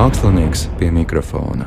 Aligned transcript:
Mākslinieks 0.00 0.62
pie 0.78 0.86
mikrofona. 0.96 1.66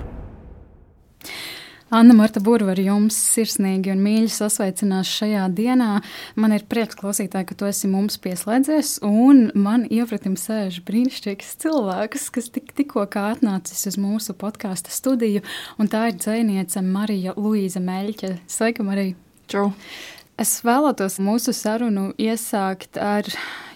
Anna 1.94 2.16
Marta 2.18 2.42
Burva 2.42 2.72
ar 2.74 2.80
jums 2.82 3.14
sirsnīgi 3.14 3.92
un 3.94 4.00
mīļi 4.02 4.32
sasveicinās 4.34 5.12
šajā 5.20 5.44
dienā. 5.54 5.90
Man 6.34 6.56
ir 6.56 6.66
prieks 6.66 6.98
klausītāji, 6.98 7.46
ka 7.52 7.58
tu 7.60 7.68
esi 7.70 7.92
mums 7.92 8.18
pieslēdzies, 8.24 8.96
un 9.06 9.52
man 9.54 9.86
iepratim 9.86 10.34
sēž 10.40 10.82
brīnišķīgs 10.88 11.54
cilvēks, 11.62 12.26
kas 12.34 12.50
tik, 12.56 12.74
tikko 12.74 13.06
kā 13.14 13.28
atnācis 13.36 13.86
uz 13.92 14.00
mūsu 14.02 14.34
podkāstu 14.34 14.90
studiju, 14.98 15.46
un 15.78 15.94
tā 15.94 16.08
ir 16.10 16.18
dzēniece 16.18 16.82
Marija 16.90 17.38
Luīza 17.38 17.86
Meļķe. 17.86 18.40
Sveika, 18.50 18.88
Marija! 18.90 19.14
Čau! 19.46 19.70
Es 20.34 20.56
vēlētos 20.66 21.20
mūsu 21.22 21.54
sarunu 21.54 22.08
iesākt 22.18 22.98
ar 22.98 23.28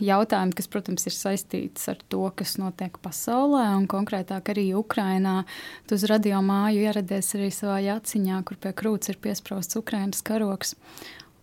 jautājumu, 0.01 0.55
kas, 0.57 0.67
protams, 0.73 1.05
ir 1.05 1.13
saistīts 1.13 1.85
ar 1.91 1.99
to, 2.09 2.23
kas 2.33 2.55
notiek 2.57 2.97
pasaulē, 3.03 3.67
un 3.77 3.85
konkrētāk 3.89 4.49
arī 4.55 4.71
Ukrajinā. 4.79 5.43
Tu 5.85 5.99
uz 5.99 6.07
radio 6.09 6.41
māju 6.41 6.81
ieradies 6.87 7.29
arī 7.37 7.51
savā 7.53 7.77
jāciņā, 7.85 8.41
kur 8.47 8.57
pie 8.63 8.73
krūts 8.73 9.13
ir 9.13 9.21
piesprāstīts 9.21 9.77
Ukraiņas 9.83 10.25
karoks. 10.25 10.73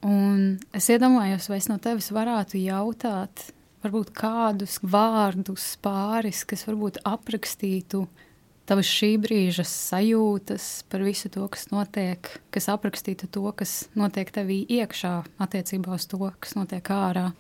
Un 0.03 0.59
es 0.75 0.91
iedomājos, 0.91 1.47
vai 1.49 1.63
es 1.63 1.71
no 1.71 1.79
tevis 1.79 2.11
varētu 2.13 2.59
jautāt, 2.65 3.53
varbūt 3.87 4.11
kādus 4.19 4.81
vārdus 4.83 5.77
pāris, 5.85 6.43
kas 6.43 6.67
varbūt 6.67 7.05
aprakstītu 7.07 8.03
tavas 8.69 8.89
šī 8.89 9.15
brīža 9.23 9.65
sajūtas 9.69 10.85
par 10.91 11.05
visu 11.05 11.31
to, 11.33 11.47
kas 11.53 11.69
notiek, 11.73 12.31
kas 12.55 12.69
aprakstītu 12.73 13.29
to, 13.33 13.45
kas 13.57 13.89
notiek 13.99 14.31
tevī 14.35 14.63
iekšā, 14.81 15.15
attiecībā 15.45 15.97
uz 15.99 16.09
to, 16.11 16.21
kas 16.41 16.57
notiek 16.59 16.89
ārā? 16.95 17.31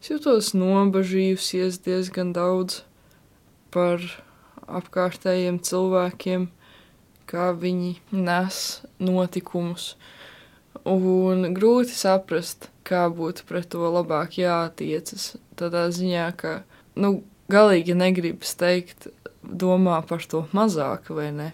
Es 0.00 0.08
jūtos 0.08 0.54
nobažījusies 0.56 1.82
diezgan 1.84 2.32
daudz 2.36 2.82
par 3.74 4.00
apkārtējiem 4.70 5.60
cilvēkiem, 5.66 6.48
kā 7.30 7.50
viņi 7.54 7.96
nes 8.14 8.80
notikumus. 9.02 9.94
Un 10.88 11.50
grūti 11.54 11.92
saprast, 11.92 12.70
kā 12.86 13.04
būtu 13.12 13.44
pret 13.48 13.68
to 13.74 13.90
labāk 13.92 14.38
jātiecas. 14.40 15.34
Tādā 15.58 15.88
ziņā, 15.92 16.30
ka 16.40 16.54
nu, 16.96 17.20
galīgi 17.52 17.94
negribas 17.98 18.54
teikt, 18.58 19.10
domā 19.50 20.00
par 20.06 20.24
to 20.30 20.44
mazāk, 20.56 21.10
vai 21.14 21.30
ne? 21.34 21.50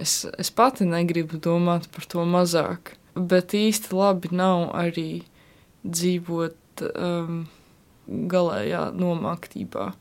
Es, 0.00 0.24
es 0.38 0.50
pati 0.50 0.86
negribu 0.88 1.38
domāt 1.38 1.86
par 1.94 2.06
to 2.10 2.24
mazāk, 2.26 2.96
bet 3.14 3.54
īsti 3.54 3.94
labi 3.94 4.32
nav 4.34 4.72
arī 4.74 5.22
dzīvot 5.84 6.82
um, 6.90 7.44
galējā 8.08 8.88
nomaktībā. 8.98 9.92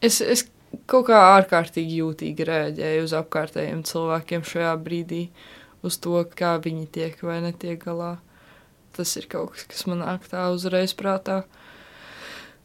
Es, 0.00 0.20
es 0.24 0.46
kaut 0.90 1.08
kā 1.10 1.20
ārkārtīgi 1.36 2.00
jūtīgi 2.00 2.46
rēģēju 2.48 3.06
uz 3.06 3.14
apkārtējiem 3.20 3.82
cilvēkiem 3.86 4.46
šajā 4.46 4.74
brīdī, 4.80 5.24
uz 5.84 5.98
to, 6.00 6.22
kā 6.24 6.56
viņi 6.62 6.86
tiek 6.94 7.20
vai 7.26 7.40
netiek 7.44 7.80
galā. 7.82 8.16
Tas 8.96 9.12
ir 9.20 9.28
kaut 9.30 9.54
kas, 9.54 9.66
kas 9.70 9.84
man 9.86 10.02
nāk 10.02 10.24
tā 10.30 10.48
uzreiz 10.52 10.94
prātā. 10.98 11.42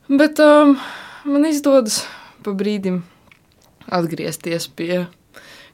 Bet 0.10 0.40
um, 0.42 0.76
man 1.28 1.46
izdodas 1.50 2.04
pa 2.46 2.54
brīdim 2.58 3.04
atgriezties 3.94 4.68
pie 4.68 5.06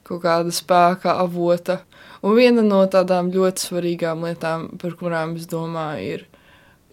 kaut 0.06 0.22
kāda 0.24 0.52
spēka 0.54 1.16
avota. 1.22 1.80
Un 2.22 2.36
viena 2.38 2.62
no 2.62 2.82
tādām 2.90 3.32
ļoti 3.34 3.66
svarīgām 3.66 4.22
lietām, 4.26 4.68
par 4.78 4.94
kurām 4.98 5.36
es 5.38 5.48
domāju, 5.50 6.18
ir, 6.18 6.24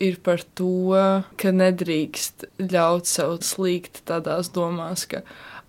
ir 0.01 0.17
par 0.25 0.41
to, 0.57 0.95
ka 1.37 1.53
nedrīkst 1.53 2.47
ļaut 2.71 3.09
sev 3.09 3.37
slīgt 3.45 4.03
tādās 4.09 4.49
domās, 4.55 5.05
ka, 5.09 5.21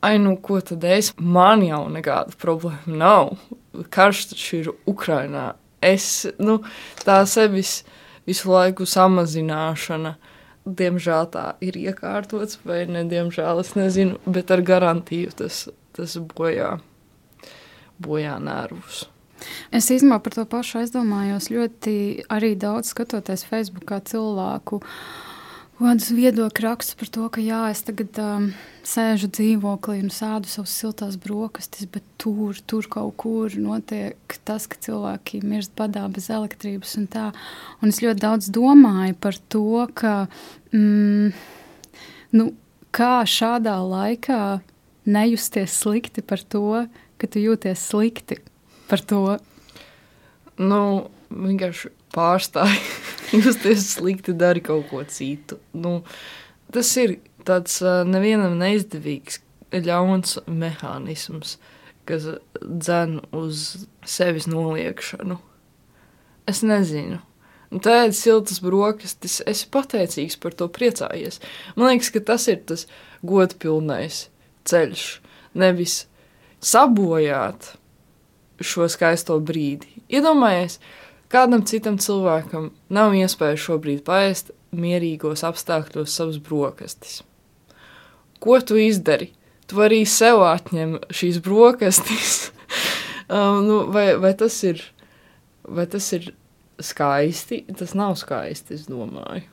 ai, 0.04 0.16
nu, 0.22 0.36
ko 0.40 0.60
tad 0.64 0.84
es, 0.88 1.12
man 1.16 1.64
jau 1.66 1.82
nekāda 1.92 2.36
problēma 2.40 3.00
nav. 3.04 3.34
Karš 3.92 4.30
taču 4.32 4.62
ir 4.62 4.72
Ukrainā. 4.88 5.52
Es, 5.84 6.26
nu, 6.40 6.58
tā 7.04 7.22
sevis 7.28 7.80
visu 8.28 8.50
laiku 8.52 8.88
samazināšana. 8.88 10.16
Diemžēl 10.64 11.30
tā 11.32 11.44
ir 11.64 11.78
iekārtots, 11.80 12.58
vai 12.68 12.82
ne, 12.86 13.06
diemžēl 13.08 13.62
es 13.62 13.72
nezinu, 13.78 14.18
bet 14.28 14.52
ar 14.52 14.60
garantiju 14.60 15.32
tas, 15.38 15.64
tas 15.96 16.18
bojā, 16.34 16.74
bojā 18.02 18.36
nervus. 18.44 19.06
Es 19.72 19.88
īstenībā 19.88 20.18
par 20.20 20.36
to 20.36 20.44
pašu 20.44 20.82
aizdomājos 20.82 21.48
ļoti 21.48 21.94
arī 22.28 22.52
daudz 22.60 22.92
skatoties 22.92 23.46
Facebookā 23.48 24.02
cilvēku 24.04 24.82
uh, 24.82 25.29
kādus 25.88 26.10
viedokļu 26.12 26.64
rakstus 26.66 26.96
par 27.00 27.08
to, 27.14 27.26
ka 27.32 27.40
jā, 27.40 27.60
es 27.72 27.80
tagad 27.86 28.18
um, 28.20 28.46
sēžu 28.84 29.30
dzīvoklī 29.32 30.00
un 30.02 30.10
sēdu 30.12 30.50
savus 30.50 30.74
siltās 30.76 31.16
brokastis, 31.20 31.88
bet 31.88 32.04
tur, 32.20 32.58
tur 32.68 32.88
kaut 32.90 33.14
kur 33.20 33.54
notiek 33.56 34.36
tas, 34.44 34.66
ka 34.68 34.76
cilvēki 34.76 35.40
mirst 35.40 35.72
badā 35.78 36.04
bez 36.12 36.28
elektrības 36.32 36.96
un 37.00 37.06
tā. 37.10 37.26
Un 37.80 37.94
es 37.94 38.02
ļoti 38.04 38.24
daudz 38.24 38.50
domāju 38.52 39.16
par 39.24 39.38
to, 39.52 39.86
ka 39.96 40.14
mm, 40.74 41.32
nu, 42.36 42.50
kā 42.92 43.14
šādā 43.24 43.78
laikā 43.80 44.42
nejusties 45.08 45.78
slikti 45.80 46.20
par 46.22 46.42
to, 46.44 46.84
ka 47.16 47.30
tu 47.30 47.40
jūties 47.40 47.88
slikti 47.88 48.40
par 48.90 49.00
to. 49.00 49.38
Nu, 50.60 50.82
vienkārši 51.30 51.94
pārstāj 52.12 52.74
justies 53.44 53.86
slikti, 53.94 54.34
dari 54.36 54.62
kaut 54.64 54.88
ko 54.90 55.02
citu. 55.08 55.60
Nu, 55.72 56.00
tas 56.74 56.90
ir 57.00 57.18
tāds 57.46 57.80
nevienam 58.08 58.58
neizdevīgs, 58.60 59.40
ļauns 59.70 60.40
mehānisms, 60.50 61.56
kas 62.08 62.26
dzen 62.60 63.20
uz 63.36 63.86
sevis 64.06 64.48
noliekšanu. 64.50 65.38
Es 66.50 66.64
nezinu. 66.66 67.20
Tā 67.70 68.08
ir 68.08 68.14
siltas 68.18 68.58
brokastis. 68.58 69.38
Es 69.46 69.60
esmu 69.60 69.76
pateicīgs 69.76 70.34
par 70.42 70.56
to, 70.58 70.66
priecājies. 70.66 71.38
Man 71.76 71.92
liekas, 71.92 72.10
ka 72.10 72.22
tas 72.32 72.48
ir 72.50 72.64
tas 72.66 72.88
godpilnais 73.22 74.24
ceļš. 74.66 75.04
Nevis 75.54 76.00
sabojāt 76.58 77.76
šo 78.60 78.88
skaisto 78.90 79.38
brīdi. 79.38 80.02
Iedomājieties, 80.10 80.80
Kādam 81.30 81.62
citam 81.62 81.94
cilvēkam 82.02 82.72
nav 82.90 83.12
iespēja 83.14 83.58
šobrīd 83.62 84.02
paēst 84.06 84.50
mierīgos 84.74 85.44
apstākļos 85.46 86.14
savus 86.14 86.40
brokastis. 86.42 87.20
Ko 88.42 88.56
tu 88.64 88.78
izdari? 88.80 89.30
Tu 89.70 89.78
arī 89.84 90.00
sev 90.10 90.42
atņem 90.42 90.96
šīs 91.14 91.38
brokastis. 91.44 92.50
um, 93.30 93.62
nu, 93.66 93.78
vai, 93.94 94.08
vai, 94.18 94.34
tas 94.34 94.56
ir, 94.66 94.82
vai 95.62 95.86
tas 95.90 96.10
ir 96.18 96.32
skaisti? 96.82 97.62
Tas 97.78 97.94
nav 97.94 98.16
skaisti, 98.18 98.80
es 98.80 98.88
domāju. 98.90 99.46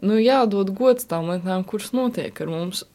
Nu, 0.00 0.16
jādod 0.16 0.72
gods 0.72 1.04
tām 1.10 1.28
lietām, 1.28 1.66
kuras 1.68 1.92
notiek 1.92 2.40
ar 2.40 2.48
mums. 2.48 2.86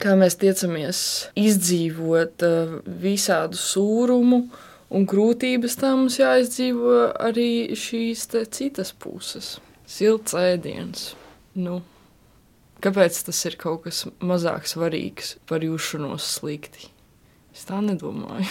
Kā 0.00 0.12
mēs 0.20 0.36
tiecamies 0.40 0.98
izdzīvot 1.38 2.44
uh, 2.44 2.74
visādu 2.84 3.56
sūrumu, 3.56 4.44
Un 4.90 5.06
grūtības 5.06 5.76
tam 5.78 6.04
mums 6.04 6.18
jāizdzīvo 6.18 6.96
arī 7.22 7.76
šīs 7.78 8.26
citas 8.50 8.90
puses. 8.90 9.58
Silts 9.86 10.34
ēdiens. 10.34 11.12
Nu, 11.54 11.80
kāpēc 12.82 13.20
tas 13.28 13.44
ir 13.46 13.56
kaut 13.60 13.84
kas 13.86 14.04
mazāk 14.18 14.66
svarīgs 14.70 15.36
par 15.46 15.62
jūšanos 15.66 16.26
slikti? 16.38 16.90
Es 17.54 17.66
tā 17.68 17.78
nedomāju. 17.84 18.46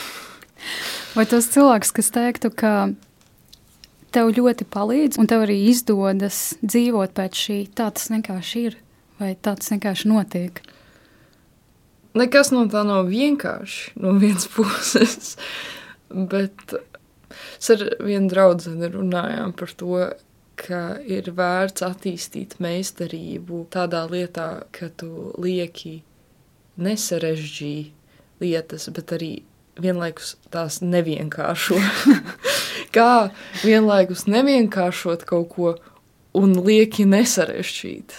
Vai 1.18 1.26
tas 1.28 1.48
cilvēks, 1.52 1.92
kas 1.96 2.12
teiktu, 2.16 2.52
ka 2.56 2.74
tev 4.16 4.32
ļoti 4.36 4.68
palīdz, 4.70 5.20
un 5.22 5.30
tev 5.30 5.46
arī 5.46 5.58
izdodas 5.70 6.56
dzīvot 6.64 7.16
pēc 7.18 7.40
šī, 7.46 7.60
tā 7.76 7.90
tas 7.96 8.10
vienkārši 8.12 8.64
ir, 8.70 8.78
vai 9.20 9.34
tā 9.36 9.56
tas 9.60 9.72
vienkārši 9.74 10.12
notiek? 10.12 10.62
Nekas 12.18 12.50
no 12.54 12.66
tā 12.72 12.82
nav 12.88 13.10
vienkārši 13.12 14.00
no 14.02 14.16
vienas 14.22 14.48
puses. 14.50 15.36
Bet 16.10 16.74
es 17.60 17.70
ar 17.74 17.86
vienu 18.02 18.32
draugu 18.32 18.74
runājām 18.94 19.54
par 19.58 19.74
to, 19.78 20.00
ka 20.60 21.00
ir 21.08 21.30
vērts 21.36 21.86
attīstīt 21.86 22.58
meistarību 22.64 23.66
tādā 23.72 24.04
lietā, 24.12 24.66
ka 24.76 24.90
tu 25.00 25.32
lieki 25.40 26.02
nesarežģīji 26.80 27.86
lietas, 28.44 28.90
bet 28.96 29.14
arī 29.16 29.32
vienlaikus 29.80 30.36
tās 30.52 30.82
nevienkāršo. 30.84 31.80
Kā 32.96 33.30
vienlaikus 33.62 34.26
nevienkāršot 34.28 35.24
kaut 35.30 35.54
ko 35.54 35.74
un 36.38 36.56
lieki 36.66 37.06
nesarežģīt. 37.10 38.16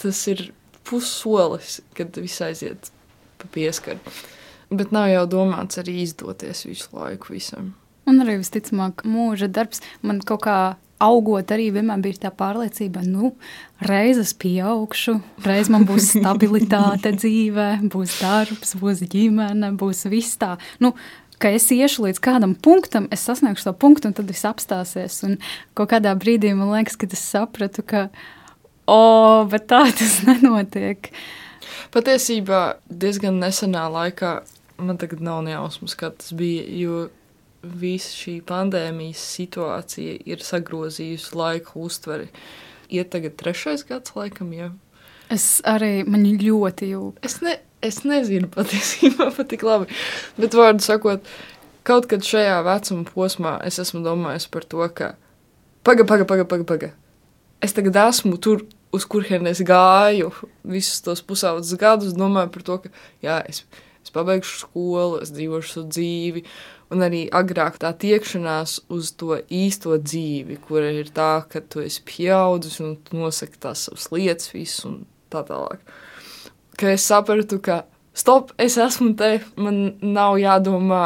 Tas 0.00 0.20
ir 0.32 0.50
pussolis, 0.86 1.80
kad 1.96 2.16
viss 2.16 2.42
aiziet 2.44 2.90
pa 3.40 3.50
pieskaru. 3.52 4.00
Bet 4.70 4.92
nav 4.94 5.08
jau 5.10 5.24
domāts 5.26 5.80
arī 5.82 6.00
izdoties 6.04 6.62
visu 6.68 6.92
laiku 6.94 7.34
visam. 7.34 7.72
Un 8.08 8.22
arī 8.22 8.38
visticamāk, 8.40 9.04
mūža 9.06 9.50
darbs 9.50 9.82
man 10.06 10.22
kaut 10.26 10.44
kā 10.46 10.58
augot 11.00 11.52
arī 11.54 11.70
vienmēr 11.74 12.02
bija 12.04 12.26
tā 12.26 12.30
pārliecība, 12.36 13.02
nu, 13.08 13.32
reizes 13.88 14.34
pieaugšu, 14.36 15.16
reiz 15.46 15.70
man 15.72 15.86
būs 15.88 16.12
stabilitāte 16.18 17.14
dzīvē, 17.16 17.70
būs 17.92 18.18
darbs, 18.20 18.76
būs 18.80 19.02
ģimene, 19.10 19.72
būs 19.80 20.04
viss 20.12 20.38
tā. 20.40 20.56
Nu, 20.82 20.92
ka 21.40 21.52
es 21.56 21.70
iešu 21.72 22.04
līdz 22.06 22.20
kādam 22.24 22.54
punktam, 22.54 23.08
es 23.14 23.24
sasniegšu 23.24 23.70
to 23.70 23.74
punktu, 23.80 24.10
un 24.10 24.16
tad 24.16 24.28
viss 24.30 24.46
apstāsies. 24.48 25.22
Un 25.26 25.38
kaut 25.78 25.94
kādā 25.94 26.12
brīdī 26.18 26.52
man 26.56 26.72
liekas, 26.74 27.00
ka 27.00 27.08
es 27.08 27.24
sapratu, 27.24 27.82
ka, 27.86 28.08
o, 28.84 29.00
bet 29.50 29.70
tā 29.72 29.86
tas 29.96 30.20
nenotiek. 30.28 31.12
Patiesībā 31.94 32.60
diezgan 32.86 33.40
nesenā 33.40 33.88
laikā 33.90 34.40
man 34.82 34.98
tagad 35.00 35.22
nav 35.24 35.42
nejausmas, 35.46 35.96
kā 35.98 36.12
tas 36.16 36.34
bija, 36.36 36.64
jo 36.80 37.08
visa 37.62 38.12
šī 38.16 38.38
pandēmijas 38.48 39.22
situācija 39.36 40.20
ir 40.28 40.44
sagrozījusi 40.44 41.36
laika 41.36 41.76
uztveri. 41.80 42.30
Iet 42.90 43.12
tagad 43.12 43.36
trešais 43.38 43.84
gads, 43.86 44.14
laikam, 44.16 44.50
jau. 44.56 44.72
Es 45.30 45.60
arī 45.68 46.00
man 46.08 46.24
ļoti 46.26 46.90
jūtu. 46.90 47.22
Es, 47.26 47.38
ne, 47.44 47.58
es 47.84 48.02
nezinu 48.08 48.50
patiesībā 48.50 49.30
pat 49.36 49.50
tik 49.52 49.62
labi, 49.66 49.90
bet 50.40 50.56
vārdu 50.58 50.82
sakot, 50.84 51.28
kaut 51.86 52.08
kad 52.10 52.24
šajā 52.26 52.58
vecuma 52.66 53.06
posmā 53.06 53.54
es 53.68 53.78
esmu 53.82 54.02
domājis 54.04 54.48
par 54.50 54.66
to, 54.66 54.82
ka 54.94 55.14
paga, 55.86 56.06
paga, 56.08 56.26
paga, 56.26 56.48
paga, 56.48 56.66
paga. 56.66 56.92
Es 57.62 57.76
tagad 57.76 57.98
esmu 58.08 58.40
tur, 58.42 58.64
uz 58.90 59.06
kurien 59.06 59.46
es 59.46 59.60
gāju 59.62 60.32
visus 60.66 61.04
tos 61.04 61.22
pusaudzes 61.22 61.78
gadus, 61.78 62.16
domāju 62.16 62.50
par 62.56 62.66
to, 62.66 62.78
ka 62.84 62.92
jā, 63.22 63.38
es, 63.46 63.62
es 64.04 64.12
pabeigšu 64.14 64.64
skolu, 64.64 65.20
es 65.24 65.32
dzīvošu 65.34 65.74
savu 65.74 65.88
dzīvi, 65.92 66.44
un 66.90 67.04
arī 67.06 67.22
agrāk 67.36 67.78
tā 67.82 67.92
tiekšanās 68.02 68.80
uz 68.90 69.12
to 69.20 69.38
īsto 69.46 69.96
dzīvi, 70.00 70.58
kura 70.66 70.90
ir 70.94 71.12
tā, 71.14 71.32
ka 71.50 71.62
tu 71.62 71.84
esi 71.84 72.02
pieaudzis 72.06 72.80
un 72.82 72.96
tu 73.04 73.20
nosaki 73.20 73.60
tās 73.62 73.86
savas 73.86 74.08
lietas, 74.14 74.50
visu 74.54 74.88
un 74.90 74.96
tā 75.30 75.44
tālāk. 75.46 75.82
Ka 76.80 76.94
es 76.94 77.04
sapratu, 77.06 77.60
ka 77.62 77.84
stop, 78.16 78.54
es 78.58 78.78
esmu 78.80 79.12
te, 79.18 79.38
man 79.60 80.00
nav 80.02 80.40
jādomā. 80.40 81.04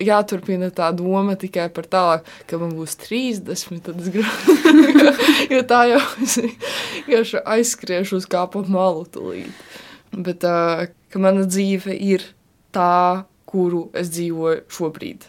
Jāturpina 0.00 0.70
tā 0.72 0.86
doma 0.96 1.34
tikai 1.36 1.66
par 1.76 1.84
tālāk, 1.92 2.28
ka 2.48 2.56
man 2.56 2.70
būs 2.72 2.94
30, 3.02 3.82
tad 3.84 3.98
es 4.00 4.06
gribu. 4.14 4.54
jo 5.52 5.58
tā 5.68 5.82
jau 5.90 5.98
es 6.24 6.38
vienkārši 6.40 7.42
aizskriešu 7.44 8.16
uz 8.22 8.28
kāpu 8.32 8.62
malu 8.72 9.04
tūlīt. 9.12 9.52
Bet 10.10 10.44
uh, 10.46 10.88
ka 11.12 11.22
mana 11.22 11.46
dzīve 11.46 11.94
ir 11.94 12.24
tā, 12.74 13.26
kuru 13.50 13.88
es 13.98 14.10
dzīvoju 14.14 14.66
šobrīd. 14.70 15.26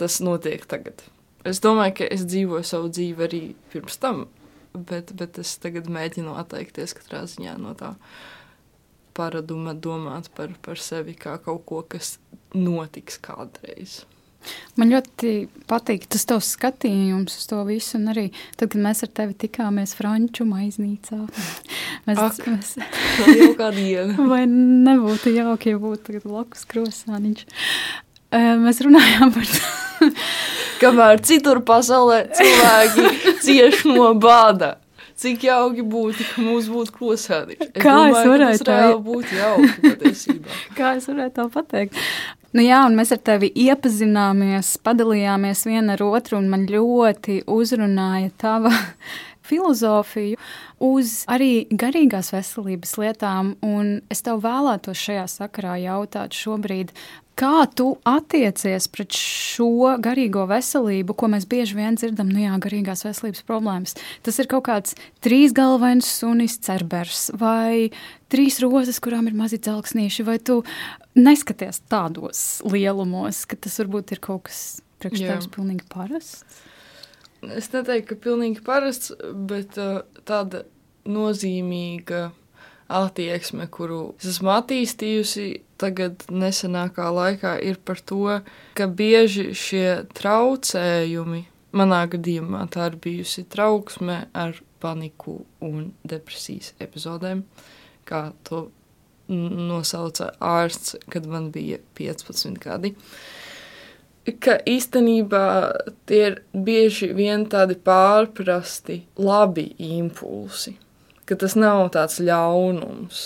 Tas 0.00 0.20
notiek 0.24 0.64
tagad. 0.70 1.02
Es 1.46 1.60
domāju, 1.64 2.00
ka 2.00 2.10
es 2.12 2.26
dzīvoju 2.28 2.66
savu 2.66 2.90
dzīvi 2.92 3.26
arī 3.26 3.40
pirms 3.72 3.96
tam, 4.00 4.26
bet, 4.74 5.14
bet 5.16 5.40
es 5.40 5.54
tagad 5.62 5.88
mēģinu 5.90 6.36
atteikties 6.40 6.94
katrā 6.98 7.24
ziņā 7.30 7.56
no 7.60 7.72
tā 7.78 7.94
paraduma 9.16 9.74
domāt 9.74 10.30
par, 10.36 10.52
par 10.62 10.80
sevi 10.80 11.16
kā 11.18 11.38
kaut 11.42 11.64
ko, 11.68 11.82
kas 11.82 12.18
notiks 12.54 13.18
kādreiz. 13.22 14.02
Man 14.80 14.92
ļoti 14.94 15.32
patīk 15.68 16.06
tas 16.10 16.24
tavs 16.28 16.52
skatījums 16.56 17.36
uz 17.40 17.48
to 17.50 17.60
visu, 17.68 17.98
un 17.98 18.12
arī 18.12 18.26
tad, 18.56 18.70
kad 18.70 18.78
mēs 18.80 19.04
ar 19.04 19.12
tevi 19.20 19.36
tikāmies 19.44 19.92
Franču 19.98 20.46
maiznīcā. 20.48 21.20
Mēs, 22.08 22.18
Ak, 22.18 22.38
mēs... 22.48 22.70
jau 23.28 23.50
kā 23.58 23.68
diena. 23.76 24.14
Vai 24.32 24.46
nebūtu 24.48 25.34
jauki, 25.34 25.74
ja 25.74 25.80
būtu 25.82 26.06
tagad 26.06 26.24
blakus 26.24 26.64
krosāniņš. 26.70 27.44
Mēs 28.64 28.80
runājām 28.86 29.34
par 29.34 29.48
to. 29.50 30.08
Kamēr 30.80 31.20
citur 31.26 31.60
pasaulē 31.66 32.22
cilvēki 32.38 33.34
cieš 33.44 33.84
no 33.90 34.14
bāda. 34.16 34.78
Cik 35.20 35.42
jauki 35.44 35.82
būtu, 35.84 36.24
ka 36.30 36.42
mums 36.46 36.70
būtu 36.72 36.94
krosāni. 36.96 37.58
Es 37.60 37.74
Kā 37.76 37.92
domāju, 37.92 38.14
es 38.16 38.30
varētu 38.30 38.68
tā 38.70 38.78
būt 39.04 39.34
jauki 39.36 39.74
patiesībā. 39.84 40.60
Kā 40.78 40.94
es 40.96 41.10
varētu 41.10 41.34
tā 41.36 41.44
pateikt? 41.52 41.98
Nu 42.50 42.64
jā, 42.64 42.80
un 42.82 42.96
mēs 42.98 43.12
ar 43.14 43.20
tevi 43.22 43.46
iepazināmies, 43.62 44.72
padalījāmies 44.82 45.60
viena 45.68 45.94
ar 45.94 46.00
otru, 46.02 46.40
un 46.40 46.48
man 46.50 46.64
ļoti 46.66 47.44
uzrunāja 47.46 48.32
tava 48.42 48.72
filozofiju 49.48 50.38
uz 50.82 51.20
arī 51.30 51.68
garīgās 51.70 52.32
veselības 52.34 52.96
lietām. 52.98 53.54
Un 53.62 54.00
es 54.10 54.26
tev 54.26 54.42
vēlētos 54.42 54.98
šajā 54.98 55.28
sakarā 55.30 55.76
jautāt 55.84 56.34
šobrīd, 56.34 56.90
Kā 57.40 57.64
tu 57.72 57.94
attiecies 58.04 58.84
pret 58.92 59.16
šo 59.16 59.94
garīgo 60.04 60.42
veselību, 60.50 61.14
ko 61.16 61.30
mēs 61.32 61.46
bieži 61.48 61.78
vien 61.78 61.96
dzirdam, 61.96 62.28
nu 62.28 62.42
jā, 62.42 62.52
garīgās 62.60 63.06
veselības 63.06 63.46
problēmas? 63.48 63.96
Tas 64.26 64.36
ir 64.42 64.48
kaut 64.50 64.66
kāds 64.66 64.96
trīs 65.24 65.54
galvains 65.56 66.08
sunis, 66.18 66.58
cerbers 66.60 67.30
vai 67.40 67.88
trīs 68.28 68.60
rozes, 68.60 69.00
kurām 69.00 69.30
ir 69.30 69.38
mazi 69.38 69.56
dzelksnīši, 69.56 70.26
vai 70.28 70.36
tu 70.36 70.58
neskaties 71.16 71.80
tādos 71.88 72.42
lielumos, 72.68 73.46
ka 73.48 73.56
tas 73.56 73.80
varbūt 73.80 74.12
ir 74.12 74.20
kaut 74.28 74.50
kas 74.50 74.60
priekš 75.00 75.24
tevis 75.24 75.48
pilnīgi 75.54 75.88
parasts? 75.88 76.44
Es 77.56 77.70
neteiktu, 77.72 78.18
ka 78.18 78.24
pilnīgi 78.28 78.60
parasts, 78.66 79.14
bet 79.48 79.80
uh, 79.80 80.02
tāda 80.28 80.66
nozīmīga 81.08 82.26
attieksme, 82.90 83.66
kuru 83.70 84.00
es 84.20 84.32
esmu 84.34 84.52
attīstījusi 84.56 85.46
tagad, 85.80 86.24
nesenākā 86.28 87.08
laikā, 87.14 87.54
ir 87.64 87.78
par 87.84 88.00
to, 88.04 88.40
ka 88.76 88.88
bieži 88.88 89.50
šie 89.56 89.86
traucējumi, 90.16 91.44
manā 91.76 92.02
gadījumā 92.12 92.66
tā 92.74 92.90
ir 92.90 92.98
bijusi 93.02 93.46
trauksme 93.50 94.24
ar 94.36 94.58
paniku 94.82 95.40
un 95.64 95.92
depresijas 96.08 96.74
epizodēm, 96.82 97.44
kā 98.08 98.30
to 98.48 98.66
nosauca 99.30 100.32
ārsts, 100.42 100.96
kad 101.12 101.28
man 101.30 101.50
bija 101.54 101.78
15 101.98 102.58
gadi. 102.60 102.94
Ka 104.42 104.58
īstenībā 104.68 105.44
tie 106.06 106.20
ir 106.28 106.40
bieži 106.52 107.08
vien 107.16 107.46
tādi 107.50 107.78
pārprasti, 107.80 109.00
labi 109.16 109.70
impulsi 109.86 110.76
ka 111.30 111.38
tas 111.38 111.54
nav 111.54 111.86
tāds 111.94 112.18
ļaunums, 112.26 113.22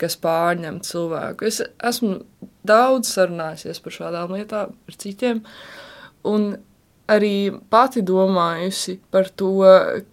kas 0.00 0.16
pārņem 0.22 0.80
cilvēku. 0.86 1.46
Es 1.46 1.60
esmu 1.84 2.22
daudz 2.66 3.12
sarunājusies 3.12 3.82
par 3.84 3.96
šādām 3.98 4.32
lietām 4.38 4.72
ar 4.88 4.98
citiem, 5.04 5.42
un 6.24 6.54
arī 7.12 7.52
pati 7.70 8.02
domājusi 8.06 8.96
par 9.12 9.28
to, 9.36 9.52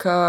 ka 0.02 0.20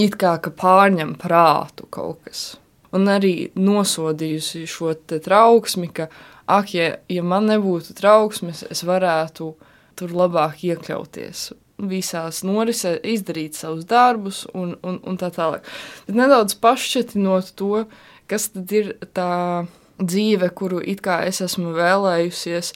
it 0.00 0.16
kā 0.20 0.36
ka 0.42 0.52
pārņem 0.56 1.16
prātu 1.20 1.88
kaut 1.92 2.22
kas. 2.26 2.44
Un 2.92 3.08
arī 3.08 3.50
nosodījusi 3.56 4.66
šo 4.68 4.92
trauksmi, 5.12 5.88
ka, 5.96 6.08
ak, 6.44 6.74
ja, 6.76 6.88
ja 7.08 7.22
man 7.24 7.48
nebūtu 7.48 7.96
trauksmes, 7.96 8.66
es 8.72 8.84
varētu 8.84 9.52
tur 9.96 10.16
labāk 10.16 10.64
iekļauties 10.68 11.50
visās 11.90 12.42
norisē, 12.46 12.96
izdarīt 13.02 13.58
savus 13.58 13.86
darbus 13.88 14.44
un, 14.54 14.76
un, 14.86 14.98
un 15.04 15.18
tā 15.20 15.32
tālāk. 15.34 15.66
Bet 16.06 16.18
nedaudz 16.18 16.56
pašķetinot 16.62 17.52
to, 17.58 17.84
kas 18.30 18.50
tad 18.54 18.72
ir 18.72 18.92
tā 19.16 19.66
dzīve, 20.02 20.50
kuru 20.56 20.80
it 20.80 21.02
kā 21.04 21.22
es 21.28 21.42
esmu 21.44 21.74
vēlējusies, 21.76 22.72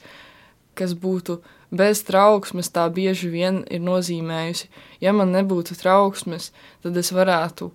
kas 0.77 0.93
būtu 0.93 1.39
bez 1.73 2.03
trauksmes, 2.07 2.71
tā 2.71 2.85
bieži 2.93 3.29
vien 3.31 3.63
ir 3.71 3.83
nozīmējusi, 3.83 4.69
ja 5.03 5.13
man 5.15 5.33
nebūtu 5.35 5.75
trauksmes, 5.79 6.51
tad 6.83 6.97
es 6.99 7.11
varētu 7.15 7.71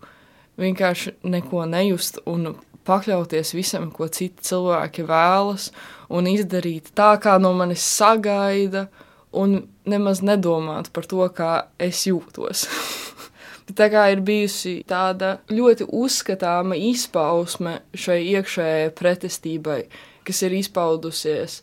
vienkārši 0.60 1.16
neko 1.24 1.66
nejust 1.68 2.22
un 2.28 2.54
pakļauties 2.86 3.52
visam, 3.54 3.90
ko 3.94 4.08
citi 4.08 4.44
cilvēki 4.48 5.04
vēlas, 5.06 5.70
un 6.12 6.28
izdarīt 6.30 6.92
tā, 6.98 7.14
kā 7.22 7.38
no 7.42 7.52
manis 7.56 7.84
sagaida, 7.86 8.88
un 9.32 9.62
nemaz 9.88 10.22
nedomāt 10.24 10.92
par 10.92 11.08
to, 11.08 11.24
kā 11.34 11.52
es 11.82 12.04
jūtos. 12.08 12.66
tā 13.78 13.88
kā 13.92 14.08
ir 14.12 14.20
bijusi 14.24 14.80
tāda 14.88 15.38
ļoti 15.52 15.88
uzskatāma 15.88 16.76
izpausme 16.90 17.78
šai 17.94 18.20
iekšējai 18.34 18.92
pretestībai, 18.98 19.80
kas 20.26 20.42
ir 20.46 20.58
izpaudusies 20.58 21.62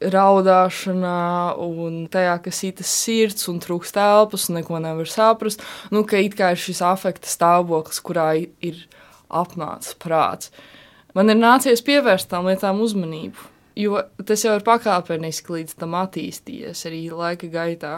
raudāšanā, 0.00 1.56
un 1.60 2.06
tajā, 2.12 2.38
ka 2.44 2.52
sītas 2.54 2.88
sirds 3.02 3.48
un 3.52 3.60
trūkst 3.60 3.98
telpas, 3.98 4.48
un 4.48 4.60
neko 4.60 4.80
nevar 4.80 5.08
saprast. 5.10 5.64
Nu, 5.92 6.06
ka 6.08 6.20
it 6.20 6.38
kā 6.38 6.54
ir 6.54 6.60
šis 6.60 6.80
afekta 6.86 7.28
stāvoklis, 7.28 8.00
kurā 8.04 8.30
ir 8.40 8.84
apmāts 9.28 9.92
prāts. 10.00 10.54
Man 11.14 11.28
ir 11.28 11.36
nācies 11.36 11.82
pievērst 11.84 12.30
tām 12.30 12.48
lietām 12.48 12.80
uzmanību. 12.80 13.50
Jo 13.80 14.02
tas 14.26 14.44
jau 14.44 14.56
ir 14.58 14.64
pakāpeniski 14.66 15.54
līdz 15.56 15.78
tam 15.80 15.96
attīstījies 15.96 16.84
arī 16.90 17.04
laika 17.14 17.48
gaitā. 17.52 17.94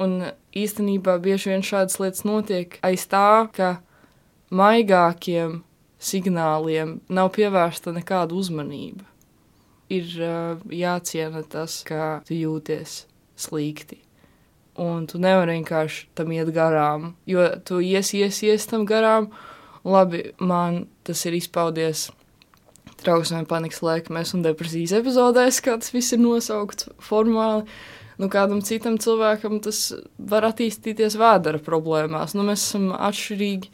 Un 0.00 0.22
īstenībā 0.56 1.18
bieži 1.20 1.52
vien 1.52 1.64
šādas 1.66 1.98
lietas 2.00 2.24
notiek 2.24 2.78
aiz 2.86 3.04
tā, 3.10 3.48
ka 3.52 3.74
maigākiem 4.52 5.60
signāliem 6.02 6.96
nav 7.12 7.32
pievērsta 7.36 7.92
nekāda 7.94 8.34
uzmanība. 8.36 9.04
Ir 9.92 10.08
uh, 10.24 10.62
jāciena 10.72 11.44
tas, 11.44 11.82
kā 11.84 12.22
tu 12.26 12.38
jūties 12.38 13.02
slikti. 13.36 14.00
un 14.80 15.06
tu 15.06 15.18
nevari 15.20 15.58
vienkārši 15.58 16.06
tam 16.16 16.30
iet 16.32 16.48
garām, 16.54 17.10
jo 17.28 17.44
tu 17.64 17.82
ies, 17.84 18.14
ies, 18.16 18.38
ies 18.42 18.64
tam 18.66 18.86
garām. 18.88 19.28
Labi, 19.84 20.30
man 20.38 20.86
tas 21.04 21.26
ir 21.26 21.34
izpaudies 21.36 22.06
trauksmē, 23.04 23.42
panikas 23.50 23.82
lēkmēs 23.84 24.34
un 24.36 24.44
depresijas 24.46 24.94
epizodēs, 25.00 25.60
kā 25.64 25.76
tas 25.80 25.92
viss 25.94 26.14
ir 26.14 26.22
nosaukts 26.22 26.88
formāli. 27.02 27.66
Nu, 28.20 28.28
kādam 28.30 28.60
citam 28.62 28.98
cilvēkam 29.02 29.58
tas 29.64 29.88
var 30.18 30.46
attīstīties 30.46 31.16
vēdera 31.18 31.58
problēmās. 31.64 32.36
Nu, 32.36 32.44
mēs 32.46 32.68
esam 32.68 32.90
atšķirīgi. 32.94 33.70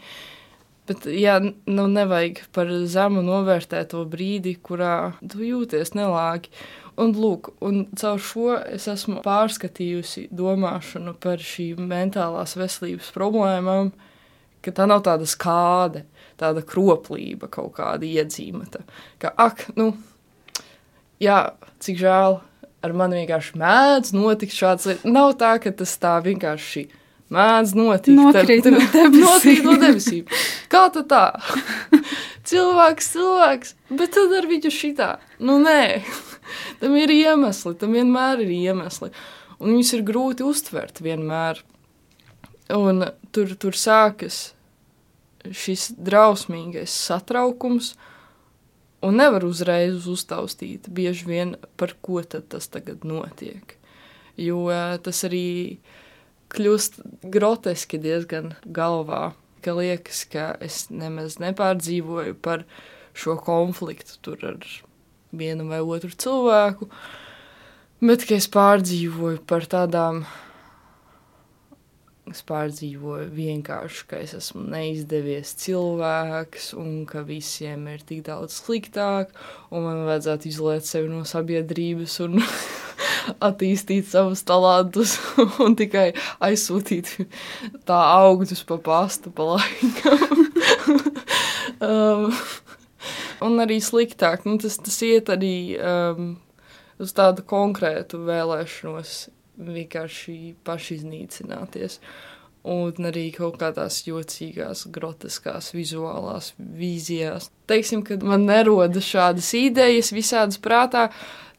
Bet, 0.88 1.04
jā, 1.12 1.36
nu, 1.44 1.84
nevajag 1.92 2.46
par 2.56 2.70
zemu 2.88 3.20
novērtēt 3.26 3.90
to 3.92 4.06
brīdi, 4.08 4.54
kurā 4.64 5.12
tu 5.20 5.42
jūties 5.44 5.92
nelāgi. 5.98 6.52
Un, 6.98 7.12
lūk, 7.14 7.52
un 7.62 7.84
caur 7.98 8.18
šo 8.18 8.54
es 8.72 8.88
esmu 8.90 9.20
pārskatījusi 9.22 10.30
domāšanu 10.34 11.12
par 11.22 11.42
šīm 11.44 11.84
mentālās 11.90 12.56
veselības 12.58 13.12
problēmām, 13.14 13.92
ka 14.64 14.74
tā 14.74 14.88
nav 14.90 15.04
tāda 15.06 15.28
skāde, 15.28 16.02
tāda 16.38 16.62
kroplība 16.66 17.50
kaut 17.52 17.74
kāda 17.78 18.06
iedzīmata. 18.08 18.84
Ka, 19.22 19.32
ak, 19.34 19.66
nu, 19.78 19.92
jā, 21.22 21.40
cik 21.82 21.98
žēl, 22.00 22.38
ar 22.84 22.94
mani 22.96 23.22
vienkārši 23.22 23.58
mēdz 23.58 24.14
notikt 24.16 24.54
šāds 24.54 24.88
lietas. 24.88 25.06
Nav 25.08 25.34
tā, 25.40 25.56
ka 25.62 25.72
tas 25.74 25.94
tā 26.00 26.14
vienkārši 26.24 26.86
mēdz 27.34 27.74
notikt. 27.78 28.14
Nokrīt 28.18 28.68
no 28.70 28.82
debesīm. 28.82 29.20
Nokrīt 29.24 29.64
no 29.66 29.76
debesīm. 29.82 30.36
Kā 30.72 30.86
tad 30.94 31.08
tā? 31.10 31.24
cilvēks, 32.48 33.10
cilvēks, 33.16 33.74
bet 33.98 34.14
tad 34.16 34.36
ar 34.38 34.48
viņu 34.50 34.72
šitā. 34.74 35.10
Nu, 35.42 35.58
nē. 35.62 36.04
tam 36.80 36.94
ir 37.00 37.12
iemesli, 37.12 37.74
tam 37.80 37.96
vienmēr 37.96 38.44
ir 38.46 38.54
iemesli. 38.56 39.10
Un 39.58 39.74
viņus 39.74 39.96
ir 39.96 40.06
grūti 40.06 40.46
uztvert 40.46 41.02
vienmēr. 41.02 41.64
Un 42.76 43.08
tur, 43.32 43.54
tur 43.58 43.76
sākas 43.76 44.52
šis 45.54 45.90
drausmīgais 45.96 46.92
satraukums, 47.06 47.94
un 49.04 49.18
nevar 49.20 49.46
uzreiz 49.46 50.08
uztaustīt 50.10 50.88
bieži 50.90 51.28
vien, 51.28 51.54
par 51.78 51.94
ko 52.02 52.22
tas 52.22 52.70
tagad 52.70 53.06
notiek. 53.06 53.76
Jo 54.38 54.66
tas 55.02 55.24
arī 55.26 55.78
kļūst 56.54 57.00
groteski 57.28 57.98
diezgan 58.00 58.54
galvā, 58.64 59.32
ka 59.62 59.74
liekas, 59.76 60.24
ka 60.30 60.52
es 60.64 60.86
nemaz 60.90 61.38
nepārdzīvoju 61.42 62.38
par 62.42 62.64
šo 63.18 63.36
konfliktu 63.42 64.20
tur 64.22 64.44
ar 64.54 64.68
vienu 65.34 65.68
vai 65.68 65.80
otru 65.82 66.10
cilvēku, 66.14 66.88
bet 68.00 68.24
ka 68.28 68.38
es 68.38 68.48
pārdzīvoju 68.54 69.42
par 69.48 69.66
tādām. 69.70 70.22
Es 72.28 72.42
pārdzīvoju 72.44 73.30
vienkārši, 73.32 74.02
ka 74.10 74.18
es 74.20 74.34
esmu 74.36 74.66
neizdevies 74.68 75.54
cilvēks, 75.62 76.72
un 76.76 77.06
ka 77.08 77.22
visiem 77.24 77.86
ir 77.88 78.02
tik 78.04 78.26
daudz 78.26 78.58
sliktāk, 78.60 79.32
un 79.72 79.86
man 79.86 80.02
vajadzētu 80.08 80.50
izolēt 80.50 80.88
sevi 80.88 81.08
no 81.08 81.22
sabiedrības 81.28 82.18
un 82.26 82.36
attīstīt 83.48 84.10
savus 84.10 84.44
talantus, 84.48 85.16
un 85.64 85.76
tikai 85.78 86.10
aizsūtīt 86.44 87.14
tā 87.88 88.00
augļus 88.18 88.64
pa 88.68 88.80
pastu 88.90 89.32
pa 89.32 89.54
laikam. 89.54 90.44
um, 91.88 92.28
un 93.48 93.64
arī 93.64 93.80
sliktāk. 93.84 94.44
Nu, 94.44 94.58
tas, 94.60 94.76
tas 94.82 95.00
iet 95.06 95.32
arī 95.32 95.56
um, 95.80 96.30
uz 97.00 97.16
tādu 97.16 97.46
konkrētu 97.48 98.20
vēlēšanos 98.28 99.16
vienkārši 99.58 100.54
pašiznīcināties. 100.66 101.98
Un 102.68 103.08
arī 103.08 103.28
kaut 103.32 103.56
kādās 103.60 104.02
jocīgās, 104.04 104.86
groteskās, 104.92 105.70
vizuālās 105.76 106.52
vīzijās. 106.58 107.48
Teiksim, 107.70 108.02
kad 108.04 108.24
man 108.26 108.48
nerodas 108.48 109.06
šādas 109.08 109.52
idejas 109.56 110.10
visādas 110.12 110.58
prātā, 110.60 111.06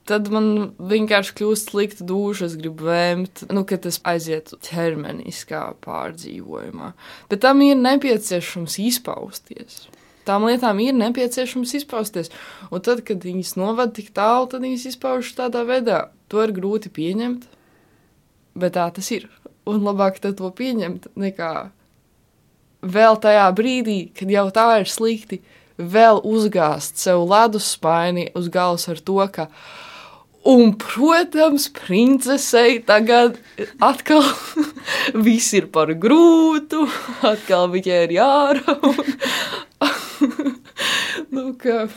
tad 0.09 0.27
man 0.33 0.73
vienkārši 0.77 1.37
kļūst 1.39 1.71
slikta 1.71 2.05
duša, 2.09 2.49
es 2.49 2.57
gribu 2.59 2.89
vēmt, 2.89 3.45
nu, 3.55 3.63
ka 3.65 3.79
tas 3.81 4.01
aiziet 4.11 4.51
ķermeniskā 4.67 5.63
pārdzīvojumā. 5.85 6.91
Bet 7.31 7.45
tam 7.47 7.63
ir 7.65 7.79
nepieciešams 7.79 8.77
izpausties 8.89 9.87
tām 10.29 10.45
lietām 10.49 10.79
ir 10.83 10.97
nepieciešams 10.97 11.75
izpausties. 11.81 12.29
Un 12.69 12.83
tad, 12.85 13.03
kad 13.07 13.23
viņas 13.25 13.55
novada 13.59 13.93
tik 13.97 14.11
tālu, 14.15 14.49
tad 14.51 14.65
viņas 14.65 14.89
izpaužas 14.93 15.37
tādā 15.37 15.65
veidā. 15.67 16.03
To 16.29 16.43
ir 16.45 16.53
grūti 16.55 16.91
pieņemt, 16.93 17.47
bet 18.59 18.77
tā 18.77 18.87
tas 18.95 19.09
ir. 19.15 19.27
Un 19.69 19.83
labāk 19.85 20.21
to 20.21 20.49
pieņemt 20.55 21.11
nekā 21.19 21.53
vēl 22.81 23.19
tajā 23.21 23.47
brīdī, 23.55 23.99
kad 24.15 24.31
jau 24.31 24.47
tā 24.55 24.69
ir 24.81 24.89
slikti, 24.89 25.41
vēl 25.79 26.21
uzgāzt 26.27 26.99
sev 26.99 27.23
ledus 27.27 27.73
spaini 27.75 28.29
uz 28.35 28.49
galvas 28.51 28.89
ar 28.91 28.99
to, 28.99 29.19
ka 29.31 29.49
Un, 30.49 30.71
protams, 30.79 31.67
princesei 31.67 32.79
tagad 32.79 33.35
atkal 33.83 34.23
viss 35.25 35.51
ir 35.53 35.67
par 35.67 35.91
grūtu, 35.91 36.85
atkal 37.27 37.67
viņai 37.73 37.97
ir 38.05 38.13
jāraud. 38.15 39.09
nu, 41.35 41.43
ka 41.59 41.89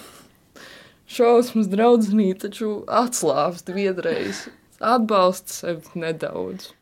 šausmas 1.07 1.71
draudzenī 1.71 2.33
taču 2.35 2.81
atslābst 2.90 3.71
vienreiz. 3.71 4.49
Atbalsta 4.83 5.55
sevi 5.61 6.03
nedaudz. 6.03 6.73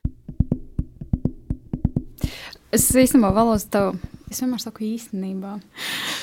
Es 2.71 2.87
īstenībā 2.95 3.33
vēlos 3.35 3.67
tev 3.71 3.99
Es 4.31 4.39
vienmēr 4.39 4.61
saku 4.63 4.85
īstenībā. 4.87 5.57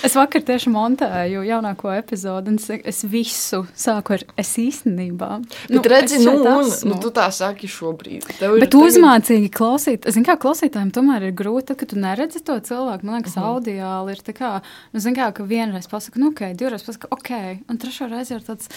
Es 0.07 0.13
vakar 0.15 0.39
tieši 0.47 0.71
montēju 0.71 1.41
jaunāko 1.43 1.89
epizodi, 1.91 2.53
un 2.53 2.77
es 2.87 3.01
visu 3.11 3.65
sāku 3.75 4.15
ar 4.15 4.23
es 4.39 4.53
īstenībā. 4.61 5.29
Bet 5.67 5.75
nu, 5.75 5.81
redzi, 5.91 6.21
nu, 6.23 6.37
un, 6.39 6.71
nu, 6.87 6.99
tu 7.03 7.11
tā 7.11 7.25
saki 7.35 7.67
šobrīd. 7.67 8.29
Bet 8.29 8.39
tagad... 8.39 8.77
uzmācīgi 8.79 9.51
klausīt. 9.51 10.07
Zin 10.15 10.23
kā, 10.27 10.37
klausītājiem 10.39 10.93
tomēr 10.95 11.27
ir 11.27 11.35
grūti, 11.35 11.73
tad, 11.73 11.81
kad 11.81 11.91
tu 11.91 11.99
neredzi 11.99 12.39
to 12.47 12.55
cilvēku. 12.69 13.03
Man 13.03 13.19
liekas, 13.19 13.35
uh 13.35 13.43
mhm. 13.43 13.49
-huh. 13.49 13.59
audiāli 13.59 14.15
ir 14.15 14.23
tā 14.23 14.37
kā, 14.39 14.53
nu, 14.93 15.03
zin 15.03 15.19
kā, 15.19 15.33
ka 15.35 15.43
vienreiz 15.43 15.91
pasaka, 15.91 16.23
nu, 16.23 16.31
ok, 16.31 16.55
divreiz 16.55 16.87
pasaka, 16.87 17.11
ok, 17.11 17.31
un 17.67 17.77
trešo 17.77 18.07
reizi 18.07 18.39
ir 18.39 18.47
tāds. 18.47 18.71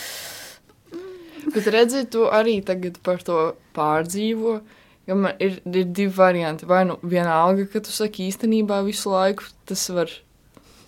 Bet 1.49 1.69
redzi, 1.73 2.05
tu 2.11 2.27
arī 2.29 2.59
tagad 2.67 2.99
par 3.07 3.23
to 3.25 3.39
pārdzīvo. 3.77 4.61
Jo 5.09 5.17
man 5.19 5.39
ir, 5.43 5.59
ir 5.67 5.87
divi 5.89 6.13
varianti. 6.15 6.69
Vai 6.69 6.85
nu 6.87 6.99
vienalga, 7.03 7.65
ka 7.73 7.83
tu 7.85 7.93
saki 7.95 8.29
īstenībā 8.29 8.83
visu 8.87 9.11
laiku, 9.11 9.49
tas 9.67 9.87
var 9.95 10.13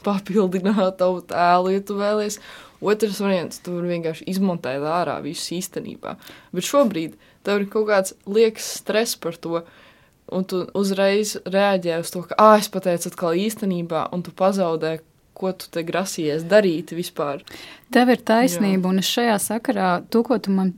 papildināt 0.06 0.98
tavu 1.00 1.22
tēlu, 1.26 1.72
ja 1.76 1.82
tu 1.86 1.96
vēlies. 1.98 2.38
Otrs 2.82 3.20
variants, 3.22 3.60
tu 3.62 3.76
vari 3.76 3.92
vienkārši 3.94 4.26
izmontēt 4.32 4.82
ārā 4.82 5.20
visu 5.22 5.54
īstenībā. 5.54 6.16
Bet 6.50 6.66
šobrīd 6.66 7.14
tev 7.46 7.62
ir 7.62 7.68
kaut 7.70 7.86
kāds 7.90 8.16
liekas 8.26 8.66
stress 8.80 9.14
par 9.22 9.38
to, 9.38 9.62
un 10.32 10.46
tu 10.48 10.64
uzreiz 10.78 11.36
reaģē 11.46 12.00
uz 12.02 12.10
to, 12.10 12.24
ka, 12.26 12.38
ah, 12.42 12.56
es 12.58 12.70
pateicu 12.72 13.12
atkal 13.12 13.38
īstenībā, 13.38 14.08
un 14.14 14.26
tu 14.26 14.34
pazaudē 14.34 14.96
ko 15.36 15.52
tu 15.56 15.70
te 15.72 15.84
grasījies 15.86 16.44
darīt 16.48 16.92
vispār. 16.96 17.42
Tev 17.92 18.08
ir 18.08 18.22
taisnība, 18.24 18.86
Jā. 18.86 18.88
un 18.88 19.00
es 19.02 19.08
šajā 19.12 19.34
sakarā, 19.42 19.88
to, 20.08 20.22
ko 20.24 20.38
tu 20.40 20.52
man, 20.54 20.70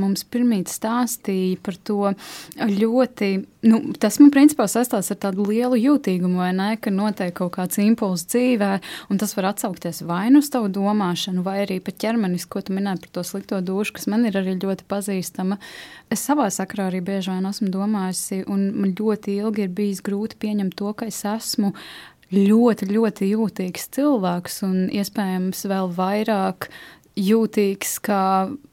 mums 0.00 0.22
pirmīt 0.32 0.70
stāstīji 0.72 1.58
par 1.60 1.76
to 1.84 2.12
ļoti, 2.56 3.28
nu, 3.68 3.80
tas 4.00 4.16
man 4.22 4.32
principā 4.32 4.64
saistās 4.70 5.12
ar 5.12 5.18
tādu 5.20 5.44
lielu 5.50 5.76
jūtīgumu, 5.82 6.40
vai 6.40 6.54
ne, 6.56 6.70
ka 6.80 6.92
notiek 6.94 7.34
kaut 7.36 7.52
kāds 7.58 7.80
impulss 7.82 8.24
dzīvē, 8.32 8.70
un 9.12 9.20
tas 9.20 9.36
var 9.36 9.50
atsaukties 9.50 10.00
vai 10.08 10.30
nu 10.32 10.40
uz 10.40 10.48
tavu 10.52 10.72
domāšanu, 10.72 11.44
vai 11.44 11.58
arī 11.66 11.76
pat 11.84 12.00
ķermenis, 12.06 12.48
ko 12.48 12.64
tu 12.64 12.76
minēji 12.76 13.04
par 13.04 13.14
to 13.18 13.26
slikto 13.28 13.60
dušu, 13.60 13.98
kas 13.98 14.08
man 14.12 14.24
ir 14.24 14.40
arī 14.40 14.56
ļoti 14.56 14.88
pazīstama. 14.88 15.60
Es 16.08 16.24
savā 16.24 16.48
sakarā 16.54 16.88
arī 16.88 17.04
bieži 17.04 17.34
vien 17.34 17.52
esmu 17.52 17.68
domājusi, 17.74 18.46
un 18.48 18.70
man 18.80 18.96
ļoti 18.96 19.36
ilgi 19.42 19.66
ir 19.66 19.76
bijis 19.76 20.04
grūti 20.06 20.40
pieņemt 20.40 20.78
to, 20.78 20.96
ka 20.96 21.12
es 21.12 21.20
esmu 21.28 21.74
ļoti, 22.34 22.88
ļoti 22.90 23.30
jūtīgs 23.30 23.88
cilvēks 23.94 24.62
un 24.66 24.76
iespējams 24.90 25.66
vēl 25.70 25.90
vairāk 25.94 26.68
jūtīgs 27.16 27.96
kā, 28.04 28.22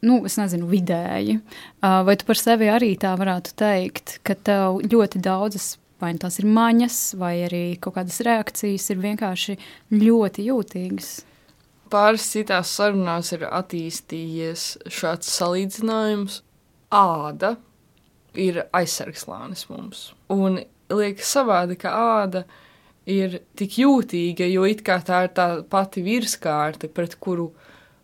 nu, 0.03 0.19
es 0.27 0.36
nezinu, 0.39 0.67
vidēji. 0.72 1.38
Vai 1.81 2.15
tu 2.19 2.27
par 2.27 2.39
sevi 2.39 2.67
arī 2.72 2.93
tā 3.00 3.13
varētu 3.19 3.53
teikt, 3.60 4.17
ka 4.27 4.36
tev 4.36 4.81
ļoti 4.83 5.22
daudzas, 5.24 5.77
vai 6.03 6.12
nu 6.15 6.24
tās 6.24 6.41
ir 6.41 6.50
maņas, 6.51 6.98
vai 7.19 7.36
arī 7.45 7.63
kaut 7.79 7.95
kādas 8.00 8.19
reakcijas 8.25 8.89
ir 8.91 9.03
vienkārši 9.05 9.57
ļoti 9.95 10.50
jūtīgas? 10.50 11.13
Pāris 11.93 12.25
citās 12.33 12.74
sarunās 12.74 13.29
ir 13.36 13.45
attīstījies 13.48 14.65
šāds 14.91 15.29
salīdzinājums. 15.38 16.41
Āda 16.93 17.55
ir 18.38 18.63
aizsargslānis 18.74 19.67
mums. 19.69 20.07
Un 20.33 20.60
liekas 20.93 21.31
savādi, 21.38 21.77
ka 21.79 21.93
āda 22.19 22.43
ir 22.43 22.62
ir 23.10 23.41
tik 23.60 23.77
jūtīga, 23.81 24.48
jo 24.51 24.65
it 24.69 24.83
kā 24.86 25.00
tā 25.03 25.25
ir 25.27 25.33
tā 25.36 25.48
pati 25.69 26.03
virskārta, 26.05 26.88
pret 26.88 27.17
kuru 27.19 27.51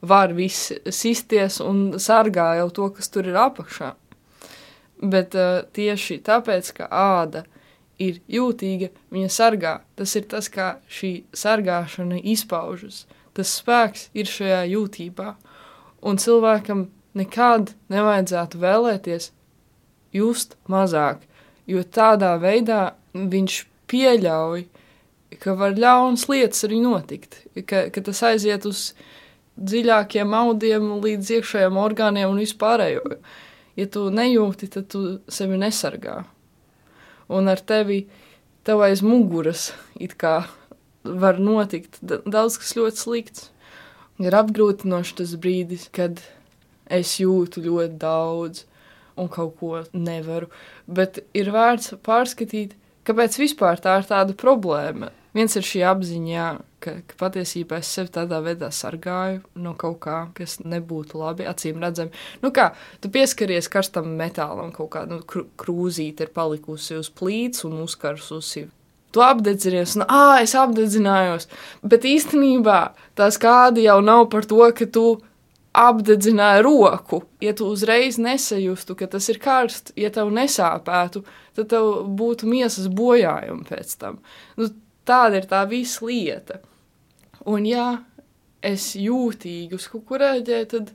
var 0.01 0.33
viss 0.35 0.71
sisties 0.95 1.59
un 1.63 1.99
sargā 1.99 2.53
jau 2.59 2.69
to, 2.71 2.89
kas 2.95 3.11
tur 3.11 3.27
ir 3.27 3.39
apakšā. 3.39 3.93
Bet 4.99 5.35
uh, 5.35 5.63
tieši 5.75 6.19
tāpēc, 6.27 6.73
ka 6.75 6.89
āda 6.91 7.45
ir 7.99 8.19
jūtīga, 8.31 8.89
viņa 9.11 9.31
sargā. 9.31 9.73
Tas 9.95 10.15
ir 10.15 10.27
tas, 10.31 10.49
kā 10.51 10.77
šī 10.91 11.23
sargāšana 11.35 12.19
izpaužas. 12.33 13.05
Tas 13.35 13.51
spēks 13.59 14.09
ir 14.15 14.27
šajā 14.27 14.63
jūtībā. 14.73 15.33
Un 16.03 16.19
cilvēkam 16.19 16.87
nekad 17.19 17.73
nevajadzētu 17.91 18.59
vēlēties 18.59 19.31
just 20.15 20.55
mazāk, 20.71 21.23
jo 21.67 21.83
tādā 21.83 22.35
veidā 22.41 22.93
viņš 23.13 23.57
pieļauj, 23.91 24.65
ka 25.43 25.55
var 25.59 25.77
ļaunas 25.79 26.27
lietas 26.31 26.65
arī 26.67 26.81
notikt, 26.83 27.41
ka, 27.65 27.87
ka 27.93 28.03
tas 28.05 28.21
aiziet 28.27 28.67
uz 28.69 28.91
dziļākiem 29.59 30.33
audiem 30.35 30.89
līdz 31.03 31.33
iekšējiem 31.39 31.79
orgāniem 31.79 32.31
un 32.31 32.41
vispārējo. 32.41 33.19
Ja 33.79 33.87
tu 33.91 34.07
nejūti, 34.11 34.69
tad 34.71 34.89
tu 34.91 35.03
sevi 35.31 35.59
nesargā. 35.59 36.23
Un 37.31 37.51
ar 37.51 37.61
tevi, 37.61 38.01
tev 38.67 38.81
aiz 38.83 39.03
muguras, 39.05 39.69
it 39.95 40.17
kā 40.19 40.41
var 41.03 41.39
notikt 41.39 42.01
daudz 42.01 42.57
kas 42.59 42.75
ļoti 42.77 43.03
slikts. 43.03 43.47
Ir 44.19 44.35
apgrūtinoši 44.35 45.15
tas 45.21 45.35
brīdis, 45.39 45.87
kad 45.95 46.19
es 46.91 47.13
jūtu 47.21 47.63
ļoti 47.63 47.95
daudz 48.01 48.65
un 49.19 49.29
kaut 49.31 49.55
ko 49.59 49.83
nevaru, 49.93 50.49
bet 50.87 51.21
ir 51.35 51.51
vērts 51.53 51.93
pārskatīt, 52.03 52.75
kāpēc 53.07 53.37
vispār 53.39 53.79
tā 53.83 53.99
ir 53.99 54.07
tāda 54.09 54.35
problēma. 54.35 55.11
Viens 55.37 55.53
ir 55.55 55.65
šī 55.65 55.83
apziņa, 55.85 56.29
jā, 56.31 56.47
ka, 56.81 56.95
ka 57.05 57.17
patiesībā 57.19 57.79
es 57.83 57.91
sevi 57.93 58.09
tādā 58.15 58.39
veidā 58.45 58.71
sargāju 58.73 59.43
no 59.61 59.75
kaut 59.77 59.99
kā, 60.05 60.17
kas 60.37 60.57
nebūtu 60.63 61.21
labi, 61.21 61.45
acīm 61.49 61.81
redzami. 61.83 62.13
Nu 62.41 62.49
kā, 62.55 62.71
tu 63.03 63.11
pieskaries 63.13 63.69
karstam 63.71 64.09
metālam, 64.19 64.73
kaut 64.75 64.91
kāda 64.95 65.19
nu, 65.19 65.21
kr 65.21 65.45
krūzīte 65.59 66.25
ir 66.25 66.33
palikusi 66.33 66.97
uz 66.97 67.11
plīts 67.13 67.65
un 67.69 67.77
uzkarsusi. 67.85 68.67
Tu 69.09 69.21
apdedzinies, 69.25 69.95
un 69.97 70.05
ah, 70.05 70.37
es 70.41 70.53
apdedzinājos. 70.57 71.47
Bet 71.81 72.05
īstenībā 72.05 72.81
tā 73.17 73.29
skāde 73.33 73.81
jau 73.81 73.97
nav 74.05 74.27
par 74.33 74.45
to, 74.49 74.61
ka 74.77 74.85
tu 74.85 75.07
apdedzināji 75.73 76.65
roku. 76.65 77.23
Ja 77.41 77.53
tu 77.57 77.69
uzreiz 77.73 78.19
nesajustu, 78.21 78.97
ka 78.97 79.07
tas 79.09 79.29
ir 79.29 79.39
karsts, 79.41 79.93
ja 79.97 80.11
tev 80.13 80.29
nesāpētu, 80.33 81.23
tad 81.57 81.71
tev 81.73 81.89
būtu 82.19 82.49
miesas 82.49 82.89
bojājumi 82.89 83.65
pēc 83.69 83.97
tam. 84.01 84.21
Nu, 84.57 84.69
tāda 85.09 85.41
ir 85.41 85.49
tā 85.49 85.63
visa 85.69 86.05
lieta. 86.05 86.59
Un, 87.49 87.65
ja 87.65 88.03
es 88.65 88.93
jūtīgi 88.99 89.77
uz 89.77 89.87
kaut 89.91 90.05
ko 90.07 90.19
reaģēju, 90.19 90.67
tad, 90.73 90.91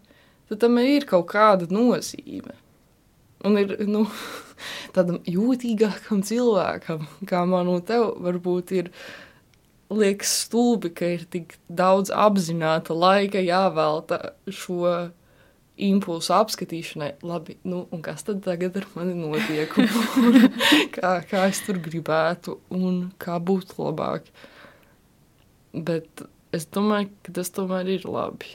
tad 0.51 0.61
tam 0.63 0.79
ir 0.83 1.07
kaut 1.09 1.27
kāda 1.33 1.69
nozīme. 1.73 2.57
Un 3.45 3.59
ir 3.61 3.77
nu, 3.89 4.07
tādam 4.97 5.21
jūtīgākam 5.29 6.23
cilvēkam, 6.25 7.07
kā 7.29 7.45
man 7.49 7.71
un 7.73 7.85
tev, 7.85 8.13
varbūt 8.25 8.75
ir 8.79 8.93
liekas 9.95 10.33
stulbi, 10.45 10.91
ka 10.97 11.11
ir 11.17 11.27
tik 11.31 11.59
daudz 11.69 12.13
apzināta 12.15 12.97
laika 12.97 13.43
jāvelta 13.45 14.21
šo 14.49 15.11
impulsu 15.81 16.35
apskatīšanai. 16.37 17.15
Labi, 17.27 17.57
nu, 17.67 17.85
un 17.93 18.03
kas 18.05 18.27
tad 18.27 18.43
tagad 18.45 18.77
ar 18.79 18.87
mani 18.95 19.15
notiek? 19.19 19.73
kā, 20.97 21.17
kā 21.31 21.47
es 21.51 21.63
tur 21.67 21.81
gribētu 21.83 22.59
un 22.75 23.09
kā 23.23 23.41
būtu 23.43 23.81
labāk. 23.83 24.29
Bet 25.75 26.27
es 26.55 26.69
domāju, 26.71 27.11
ka 27.27 27.35
tas 27.41 27.51
tomēr 27.55 27.91
ir 27.97 28.07
labi. 28.07 28.53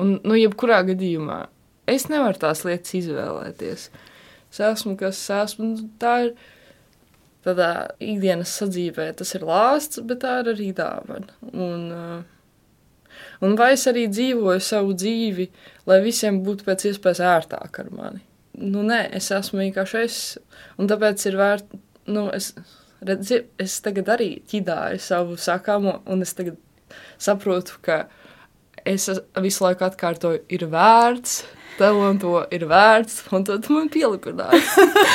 Un, 0.00 0.16
nu, 0.24 0.34
jebkurā 0.38 0.80
gadījumā 0.88 1.44
es 1.90 2.08
nevaru 2.10 2.40
tās 2.42 2.64
lietas 2.66 2.96
izvēlēties. 2.98 3.86
Es 4.52 4.60
esmu, 4.66 4.96
kas 5.00 5.20
es 5.20 5.30
esmu. 5.36 5.70
Nu, 5.70 5.88
tā 6.02 6.16
ir 6.26 6.34
tādā 7.46 7.70
ikdienas 8.02 8.52
sadzīvē, 8.58 9.12
tas 9.18 9.34
ir 9.36 9.46
lāsts, 9.46 10.02
bet 10.06 10.22
tā 10.24 10.40
ir 10.42 10.52
arī 10.54 10.70
dāvana. 10.76 11.38
Un, 11.52 11.86
uh, 11.94 12.41
un 13.42 13.56
vai 13.58 13.72
es 13.76 13.86
arī 13.90 14.06
dzīvoju 14.10 14.62
savu 14.62 14.94
dzīvi, 14.98 15.48
lai 15.90 16.00
visiem 16.04 16.42
būtu 16.46 16.66
pēc 16.68 16.86
iespējas 16.90 17.22
ērtāk 17.32 17.80
ar 17.82 17.90
mani? 17.94 18.22
Nu, 18.58 18.82
nē, 18.84 19.06
es 19.16 19.30
esmu 19.32 19.62
vienkārši 19.62 20.02
es, 20.02 20.18
un 20.78 20.90
tāpēc 20.90 21.24
ir 21.30 21.38
vērts, 21.40 21.80
nu, 22.12 22.26
es, 22.36 22.52
redzi, 23.04 23.42
es 23.60 23.78
tagad 23.84 24.10
arī 24.12 24.34
ķidāju 24.50 25.00
savu 25.02 25.38
sakāmo, 25.40 26.00
un 26.06 26.24
es 26.26 26.36
tagad 26.36 26.58
saprotu, 27.22 27.78
ka 27.84 28.04
es 28.84 29.08
visu 29.40 29.64
laiku 29.64 29.86
atkārtoju, 29.88 30.44
ir 30.52 30.66
vērts, 30.70 31.40
tev 31.78 31.98
un 32.02 32.20
to 32.20 32.34
ir 32.52 32.66
vērts, 32.68 33.22
un 33.32 33.46
tad 33.48 33.66
man 33.72 33.88
pielipināja. 33.92 34.60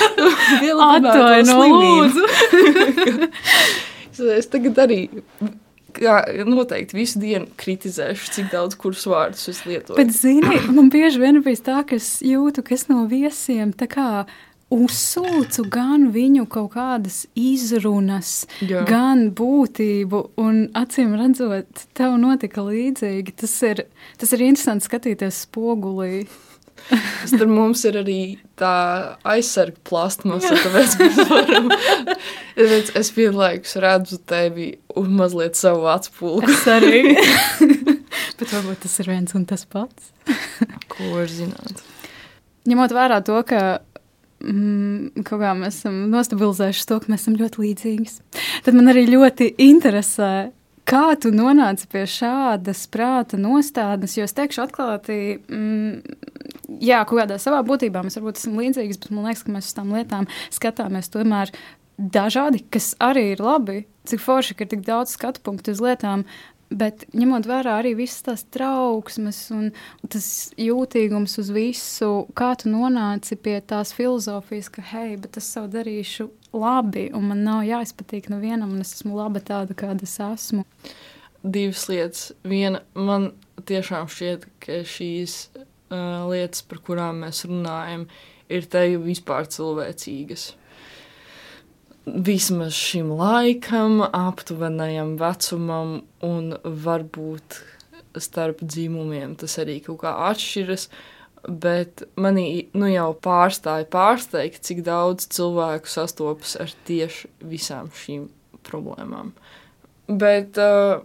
Atvaino, 0.87 1.53
no 1.53 1.67
lūdzu. 1.77 3.29
es 4.39 4.49
tagad 4.51 4.81
arī 4.87 5.01
kā, 5.99 6.17
noteikti 6.47 6.97
visu 6.97 7.21
dienu 7.21 7.47
kritizēšu, 7.59 8.33
cik 8.35 8.51
daudz 8.53 8.77
kurus 8.79 9.05
vārdus 9.09 9.47
es 9.51 9.63
lietoju. 9.67 9.97
Bet, 9.99 10.13
zini, 10.15 10.59
man 10.73 10.91
bieži 10.93 11.21
vien 11.23 11.41
bija 11.45 11.63
tā, 11.71 11.79
ka 11.87 11.97
es 11.99 12.17
jūtu, 12.25 12.65
ka 12.65 12.75
es 12.77 12.87
no 12.91 13.05
viesiem 13.09 13.73
tā 13.77 13.89
kā 13.91 14.09
uzsūcu 14.73 15.63
gan 15.71 16.09
viņu 16.11 16.43
kaut 16.51 16.73
kādas 16.75 17.21
izrunas, 17.39 18.45
Jā. 18.59 18.83
gan 18.87 19.29
būtību, 19.35 20.23
un 20.43 20.65
acīm 20.75 21.15
redzot, 21.19 21.85
tev 21.97 22.17
notika 22.19 22.65
līdzīgi. 22.65 23.35
Tas 23.39 23.55
ir, 23.67 23.85
tas 24.19 24.35
ir 24.35 24.43
interesanti 24.49 24.89
skatīties 24.89 25.45
spogulī. 25.47 26.25
Tur 27.27 27.49
mums 27.51 27.83
ir 27.87 27.97
arī 27.99 28.21
tā 28.59 29.17
aizsarga 29.27 29.81
plastmasa, 29.87 30.53
tāpēc 30.63 30.95
mēs 31.01 31.19
varam. 31.31 31.69
Tāpēc 32.57 32.93
es 33.01 33.11
vienlaikus 33.17 33.75
redzu 33.83 34.21
tevi 34.29 34.71
un 34.97 35.11
mazliet 35.19 35.59
savu 35.59 35.89
atspulgu. 35.91 36.47
Es 36.51 36.65
arī. 36.71 37.03
Bet 38.37 38.53
varbūt 38.53 38.83
tas 38.85 38.97
ir 39.01 39.11
viens 39.11 39.33
un 39.37 39.45
tas 39.49 39.65
pats. 39.69 40.11
Ko 40.93 41.13
var 41.15 41.29
zināt? 41.31 41.83
Ņemot 42.67 42.93
vērā 42.93 43.21
to, 43.25 43.37
ka 43.47 43.79
mm, 44.43 45.23
kaut 45.25 45.41
kā 45.41 45.53
mēs 45.57 45.81
esam 45.81 46.03
nostabilizējuši 46.11 46.87
to, 46.89 46.99
ka 47.01 47.11
mēs 47.13 47.25
esam 47.25 47.37
ļoti 47.39 47.63
līdzīgi. 47.63 48.13
Tad 48.65 48.77
man 48.77 48.91
arī 48.91 49.07
ļoti 49.09 49.53
interesē, 49.67 50.31
kā 50.87 51.05
tu 51.19 51.31
nonāci 51.35 51.87
pie 51.91 52.05
šādas 52.09 52.85
prāta 52.91 53.39
nostādnes, 53.39 54.17
jo 54.17 54.27
es 54.27 54.35
teikšu 54.37 54.65
atklāti, 54.67 55.19
mm, 55.39 56.36
jā, 56.67 57.01
kaut 57.07 57.21
kādā 57.21 57.39
savā 57.41 57.63
būtībā 57.67 58.03
mēs 58.05 58.19
varbūt 58.19 58.41
esam 58.41 58.59
līdzīgas, 58.61 59.01
bet 59.03 59.15
man 59.15 59.29
liekas, 59.29 59.45
ka 59.45 59.55
mēs 59.55 59.71
uz 59.71 59.77
tām 59.77 59.95
lietām 59.95 60.27
skatāmies 60.53 61.11
tomēr 61.13 61.53
dažādi, 61.97 62.61
kas 62.73 62.93
arī 63.03 63.31
ir 63.33 63.41
labi. 63.43 63.81
Cik 64.07 64.21
forši, 64.23 64.55
ka 64.55 64.67
ir 64.67 64.71
tik 64.75 64.85
daudz 64.87 65.15
skatu 65.17 65.43
punktu 65.43 65.73
uz 65.73 65.81
lietām, 65.83 66.27
Bet 66.67 67.05
ņemot 67.15 67.45
vērā 67.47 67.77
arī 67.79 67.93
visas 67.95 68.25
tās 68.25 68.41
trauksmes 68.51 69.37
un 69.55 69.69
tas 70.11 70.25
jūtīgums 70.59 71.37
uz 71.39 71.51
visu, 71.55 72.09
kā 72.35 72.49
tu 72.59 72.67
nonāci 72.73 73.37
pie 73.39 73.55
tās 73.63 73.93
filozofijas, 73.95 74.67
ka, 74.75 74.83
hei, 74.89 75.15
bet 75.15 75.39
es 75.39 75.47
savu 75.47 75.71
darīšu 75.71 76.27
labi, 76.51 77.05
un 77.15 77.29
man 77.29 77.45
nav 77.47 77.61
jāizpatīk 77.67 78.27
nevienam, 78.33 78.73
un 78.75 78.83
es 78.83 78.97
esmu 78.97 79.15
laba 79.15 79.39
tāda, 79.39 79.77
kāda 79.79 80.03
es 80.03 80.17
esmu. 80.19 80.65
Divas 81.47 81.85
lietas. 81.87 82.25
Viena, 82.43 82.83
man 82.99 83.31
tiešām 83.63 84.11
šķiet, 84.11 84.49
ka 84.59 84.81
šīs 84.83 85.39
uh, 85.91 86.27
lietas, 86.29 86.63
par 86.67 86.81
kurām 86.85 87.23
mēs 87.25 87.45
runājam, 87.49 88.07
ir 88.47 88.69
te 88.71 88.85
vispār 89.01 89.49
cilvēcīgas 89.51 90.51
vismaz 92.07 92.73
šim 92.73 93.11
laikam, 93.19 93.99
aptuvenajam 94.01 95.17
vecumam, 95.19 96.01
un 96.23 96.53
varbūt 96.63 97.59
starp 98.17 98.63
dzimumiem 98.63 99.35
tas 99.37 99.57
arī 99.61 99.79
kaut 99.85 100.01
kā 100.05 100.13
atšķiras. 100.31 100.87
Bet 101.47 102.01
manī 102.19 102.67
nu 102.75 102.89
jau 102.89 103.11
pārstāja 103.23 103.85
pārsteigt, 103.91 104.63
cik 104.65 104.81
daudz 104.87 105.27
cilvēku 105.31 105.87
sastopas 105.91 106.55
ar 106.59 106.73
tieši 106.87 107.29
visām 107.45 107.91
šīm 107.95 108.25
problēmām. 108.67 109.31
Bet 110.07 110.57
uh, 110.59 111.03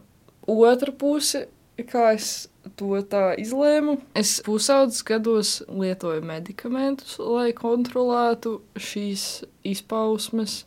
otra 0.50 0.94
puse, 0.98 1.44
kā 1.90 2.14
es 2.16 2.48
to 2.78 2.98
tā 3.10 3.32
izlēmu, 3.40 3.96
es 4.18 4.36
pusaudzes 4.46 5.02
gados 5.06 5.54
lietoju 5.68 6.22
medikamentus, 6.26 7.16
lai 7.18 7.50
kontrolētu 7.56 8.58
šīs 8.78 9.44
izpausmes 9.66 10.62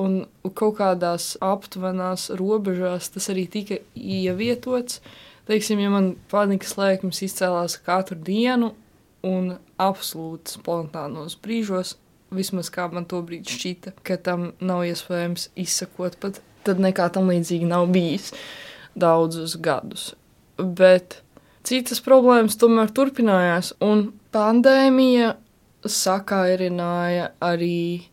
un 0.00 0.22
kaut 0.54 0.78
kādās 0.78 1.34
aptuvenās 1.44 2.30
robežās 2.38 3.10
tas 3.14 3.28
arī 3.32 3.46
tika 3.50 3.80
ievietots. 3.94 5.00
Teiksim, 5.50 5.80
ja 5.82 5.90
man 5.90 6.12
panikas 6.30 6.76
lēkmes 6.78 7.24
izcēlās 7.26 7.78
katru 7.84 8.16
dienu 8.16 8.70
un 9.26 9.56
absolūti 9.80 10.54
spontānos 10.56 11.36
brīžos, 11.42 11.96
vismaz 12.30 12.70
kā 12.72 12.86
man 12.92 13.08
to 13.10 13.20
brīdi 13.26 13.56
šķita, 13.56 13.96
ka 14.06 14.16
tam 14.22 14.52
nav 14.62 14.84
iespējams 14.88 15.50
izsakot 15.58 16.16
pat, 16.22 16.40
tad 16.64 16.80
nekā 16.80 17.10
tam 17.12 17.32
līdzīgi 17.32 17.68
nav 17.68 17.90
bijis 17.92 18.30
daudzus 18.94 19.58
gadus. 19.60 20.12
Bet 20.60 21.20
citas 21.66 22.02
problēmas 22.04 22.58
tomēr 22.60 22.92
turpinājās, 22.94 23.74
un 23.80 24.10
pandēmija 24.34 25.34
sakairināja 25.86 27.30
arī 27.40 28.10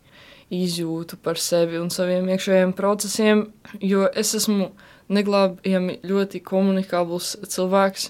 izjūtu 0.53 1.17
par 1.19 1.39
sevi 1.41 1.79
un 1.81 1.89
saviem 1.91 2.29
iekšējiem 2.31 2.73
procesiem, 2.77 3.47
jo 3.83 4.07
es 4.15 4.33
esmu 4.37 4.69
neglābjami 5.11 5.99
ļoti 6.07 6.41
komunikabls 6.43 7.35
cilvēks, 7.47 8.09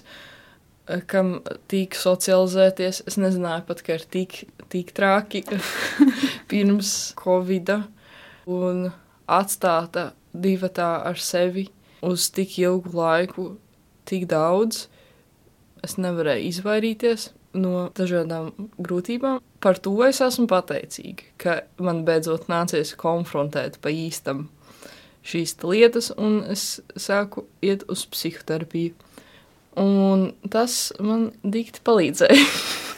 kam 1.10 1.38
tīk 1.70 1.98
socializēties. 1.98 3.02
Es 3.10 3.18
nezināju 3.20 3.66
pat, 3.68 3.82
ka 3.84 3.98
ir 3.98 4.06
tik, 4.08 4.44
tik 4.72 4.94
traki 4.96 5.44
pirms 6.50 6.94
Covida 7.18 7.82
un 8.48 8.88
atstāta 9.28 10.12
divatā 10.32 10.94
ar 11.10 11.18
sevi 11.20 11.68
uz 12.06 12.28
tik 12.32 12.54
ilgu 12.62 12.94
laiku, 12.94 13.48
tik 14.08 14.28
daudz. 14.30 14.86
Es 15.84 15.94
nevarēju 16.00 16.48
izvairīties 16.48 17.28
no 17.58 17.88
dažādām 17.96 18.50
grūtībām. 18.82 19.40
Par 19.62 19.78
to 19.82 19.94
es 20.06 20.20
esmu 20.24 20.48
pateicīga, 20.50 21.26
ka 21.40 21.56
man 21.82 22.04
beidzot 22.06 22.48
nācies 22.50 22.94
konfrontēt 22.98 23.78
pa 23.82 23.92
īstam 23.94 24.46
šīs 25.28 25.56
lietas, 25.66 26.10
un 26.16 26.40
es 26.50 26.80
sāku 26.96 27.46
iet 27.64 27.84
uz 27.90 28.06
psihoterapiju. 28.10 28.94
Un 29.78 30.32
tas 30.50 30.88
man 30.98 31.28
dikti 31.46 31.82
palīdzēja 31.86 32.38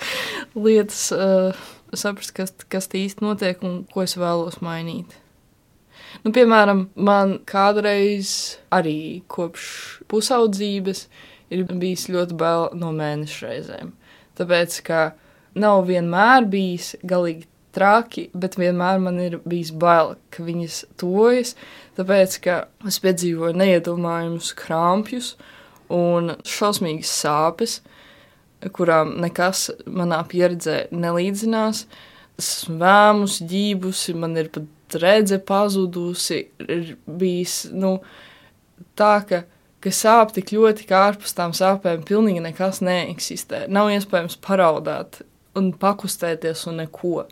lietas 0.64 1.02
uh, 1.12 1.58
saprast, 1.92 2.32
kas, 2.36 2.54
kas 2.72 2.88
īsti 2.96 3.24
notiek 3.24 3.60
un 3.66 3.82
ko 3.90 4.04
es 4.06 4.16
vēlos 4.20 4.60
mainīt. 4.64 5.18
Nu, 6.24 6.32
piemēram, 6.34 6.88
man 6.94 7.38
kādreiz 7.48 8.58
arī 8.74 9.22
kopš 9.30 9.66
pusaudzības 10.10 11.06
ir 11.54 11.64
bijis 11.70 12.08
ļoti 12.10 12.36
bail 12.38 12.68
no 12.78 12.90
mēneša 12.96 13.46
reizēm. 13.46 13.94
Tāpēc, 14.38 14.80
ka 14.86 15.00
nav 15.58 15.86
vienmēr 15.88 16.46
bijis 16.50 16.94
galīgi 17.06 17.46
traki, 17.74 18.28
bet 18.34 18.58
vienmēr 18.58 18.98
man 19.02 19.20
ir 19.22 19.38
bijis 19.48 19.70
bail, 19.70 20.16
ka 20.34 20.44
viņas 20.46 20.82
tojas, 21.00 21.54
tāpēc, 21.98 22.36
ka 22.44 22.56
es 22.88 22.98
piedzīvoju 23.02 23.58
neiedomājumus 23.60 24.52
krampjus 24.58 25.34
un 25.94 26.34
šausmīgas 26.46 27.14
sāpes, 27.22 27.78
kurām 28.76 29.16
nekas 29.22 29.68
manā 29.86 30.20
pieredzē 30.28 30.88
nelīdzinās. 30.92 31.86
Esmu 32.40 32.78
vēmus, 32.80 33.40
ģībusi, 33.48 34.14
man 34.16 34.36
ir 34.40 34.50
pat 34.52 34.68
redze 34.98 35.38
pazudusi, 35.38 36.44
ir 36.66 36.94
bijis, 37.06 37.62
nu, 37.72 37.98
tā, 38.98 39.14
ka 39.28 39.44
ka 39.80 39.92
sāp 39.94 40.34
tik 40.36 40.52
ļoti, 40.52 40.84
ka 40.88 41.06
ārpus 41.08 41.34
tām 41.36 41.54
sāpēm 41.56 42.04
pilnīgi 42.08 42.42
nekas 42.44 42.82
neeksistē. 42.84 43.64
Nav 43.72 43.90
iespējams 43.94 44.36
paraudāt 44.44 45.22
un 45.56 45.72
pakustēties 45.80 46.66
un 46.70 46.82
neko. 46.82 47.24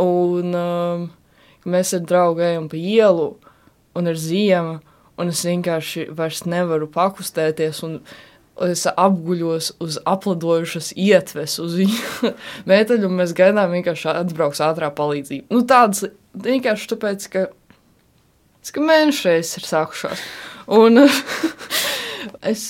Un 0.00 0.56
um, 0.56 1.06
mēs 1.68 1.92
ar 1.96 2.04
draugu 2.06 2.44
ejam 2.46 2.68
pa 2.72 2.80
ielu, 2.80 3.28
un 3.96 4.08
ir 4.08 4.20
ziema, 4.20 4.78
un 5.20 5.32
es 5.32 5.44
vienkārši 5.44 6.08
vairs 6.16 6.46
nevaru 6.48 6.88
pakustēties. 6.92 7.82
Un, 7.86 8.00
Es 8.60 8.84
apguļos 8.88 9.70
uz 9.80 9.96
apladojušas 10.08 10.90
ietves, 11.00 11.56
uz 11.62 11.78
viņu 11.78 12.32
metāļu, 12.70 13.08
un 13.08 13.16
mēs 13.22 13.32
gaidām 13.36 13.72
vienkārši 13.72 14.10
atbrauks 14.12 14.60
ātrā 14.64 14.90
palīdzība. 14.92 15.48
Nu, 15.54 15.62
tādas 15.68 16.10
vienkārši 16.36 16.90
tāpēc, 16.92 17.26
ka, 17.32 17.46
ka 18.68 18.84
mēnešreiz 18.84 19.54
ir 19.60 19.68
sākušās. 19.68 20.24
Un 20.76 21.06
es 22.52 22.66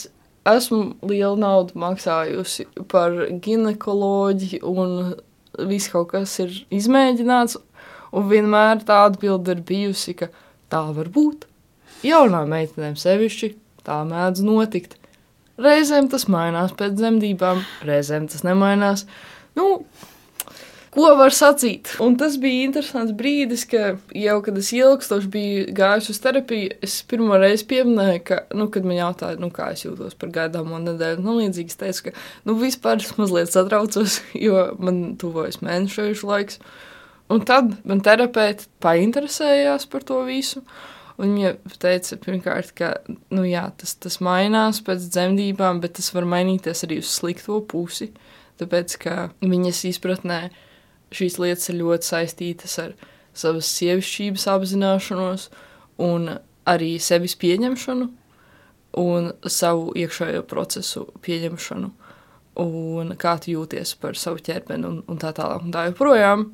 esmu 0.49 0.95
lielu 1.11 1.37
naudu 1.41 1.77
maksājusi 1.81 2.69
par 2.91 3.17
ginekoloģiju, 3.43 4.63
un 4.63 5.67
viss 5.71 5.91
kaut 5.93 6.13
kas 6.15 6.37
ir 6.43 6.55
izmēģināts. 6.73 7.59
Un 8.17 8.31
vienmēr 8.31 8.81
tā 8.87 9.05
atbilde 9.07 9.55
ir 9.55 9.67
bijusi, 9.67 10.17
ka 10.19 10.31
tā 10.73 10.83
var 10.95 11.11
būt. 11.15 11.47
Jaunām 12.07 12.51
meitenēm 12.51 12.97
sevišķi 12.99 13.53
tā 13.87 14.01
mēdz 14.09 14.43
notikt. 14.47 14.97
Reizēm 15.61 16.09
tas 16.13 16.25
mainās 16.33 16.73
pēc 16.77 16.95
dzemdībām, 16.97 17.61
reizēm 17.85 18.31
tas 18.33 18.47
nemainās. 18.47 19.05
Nu, 19.59 19.67
ko 20.95 21.11
var 21.19 21.35
sacīt. 21.35 21.93
Un 22.03 22.17
tas 22.21 22.37
bija 22.41 22.67
interesants 22.67 23.15
brīdis, 23.17 23.65
ka 23.71 23.95
jau 24.17 24.37
kad 24.47 24.59
es 24.61 24.71
ilgstoši 24.77 25.31
biju 25.31 25.65
gājusi 25.77 26.15
uz 26.15 26.21
terapiju, 26.25 26.77
es 26.87 26.97
pirmo 27.11 27.39
reizi 27.41 27.67
pieminēju, 27.71 28.23
ka, 28.27 28.43
nu, 28.57 28.69
kad 28.73 28.87
man 28.87 28.99
jautāja, 28.99 29.41
nu, 29.43 29.51
kā 29.55 29.71
es 29.75 29.85
jūtos 29.87 30.17
par 30.21 30.33
gaidāmo 30.35 30.81
nedēļu, 30.83 31.25
nu, 31.25 31.39
līdzīgi 31.41 31.75
es 31.75 31.81
teicu, 31.81 32.07
ka, 32.09 32.15
nu, 32.49 32.57
vispār 32.61 33.03
es 33.03 33.13
mazliet 33.21 33.53
satraucos, 33.55 34.21
jo 34.47 34.71
man 34.83 35.03
tuvojas 35.21 35.61
mēnešējuši 35.65 36.31
laiks. 36.31 36.63
Un 37.31 37.45
tad 37.47 37.77
man 37.87 38.01
terapeiti 38.03 38.67
painteresējās 38.83 39.87
par 39.91 40.03
to 40.07 40.25
visu. 40.27 40.65
Un 41.21 41.35
viņa 41.37 41.77
teica, 41.83 42.17
pirmkārt, 42.23 42.73
ka 42.79 42.95
nu, 43.29 43.45
jā, 43.45 43.67
tas, 43.77 43.93
tas 44.01 44.21
mainās 44.25 44.81
pēc 44.87 45.05
dzemdībām, 45.13 45.83
bet 45.83 45.99
tas 45.99 46.09
var 46.17 46.25
mainīties 46.29 46.87
arī 46.87 47.01
uz 47.03 47.11
slikto 47.13 47.59
pusi. 47.69 48.09
Tāpēc, 48.61 48.97
ka 49.03 49.17
viņas 49.45 49.83
izpratnē 49.91 50.41
šīs 51.17 51.37
lietas 51.43 51.69
ir 51.73 51.81
ļoti 51.81 52.09
saistītas 52.09 52.79
ar 52.81 52.95
savas 53.37 53.69
sievišķības 53.77 54.47
apzināšanos, 54.55 55.49
un 56.01 56.33
arī 56.69 56.95
sevis 57.03 57.37
pieņemšanu, 57.41 58.09
un 59.01 59.31
savu 59.47 59.93
iekšējo 60.01 60.45
procesu 60.51 61.07
pieņemšanu, 61.25 61.91
un 62.65 63.15
kā 63.21 63.37
tu 63.43 63.55
jūties 63.55 63.95
par 64.01 64.19
savu 64.19 64.43
ķermeni, 64.45 64.87
un, 64.89 65.01
un 65.09 65.21
tā 65.21 65.35
tālāk. 65.37 65.65
Un 65.67 65.75
tā 65.75 65.87
joprojām. 65.91 66.49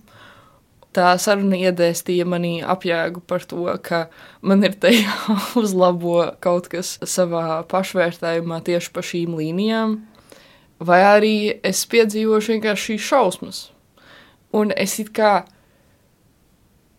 Tā 0.96 1.10
saruna 1.20 1.58
iedēstīja 1.60 2.24
manī 2.24 2.54
apjēgu 2.64 3.20
par 3.28 3.42
to, 3.44 3.66
ka 3.84 4.06
man 4.40 4.64
ir 4.64 4.78
te 4.80 4.94
jāuzlabo 4.96 6.22
kaut 6.40 6.70
kas 6.72 6.94
savā 7.04 7.60
pašvērtējumā 7.68 8.62
tieši 8.64 8.92
pa 8.94 9.04
šīm 9.04 9.34
līnijām, 9.36 9.98
vai 10.80 11.02
arī 11.04 11.36
es 11.60 11.84
piedzīvošu 11.92 12.54
vienkārši 12.54 12.94
šīs 12.94 13.10
šausmas, 13.10 13.60
un 14.56 14.72
es 14.72 14.96
it 15.02 15.12
kā 15.16 15.34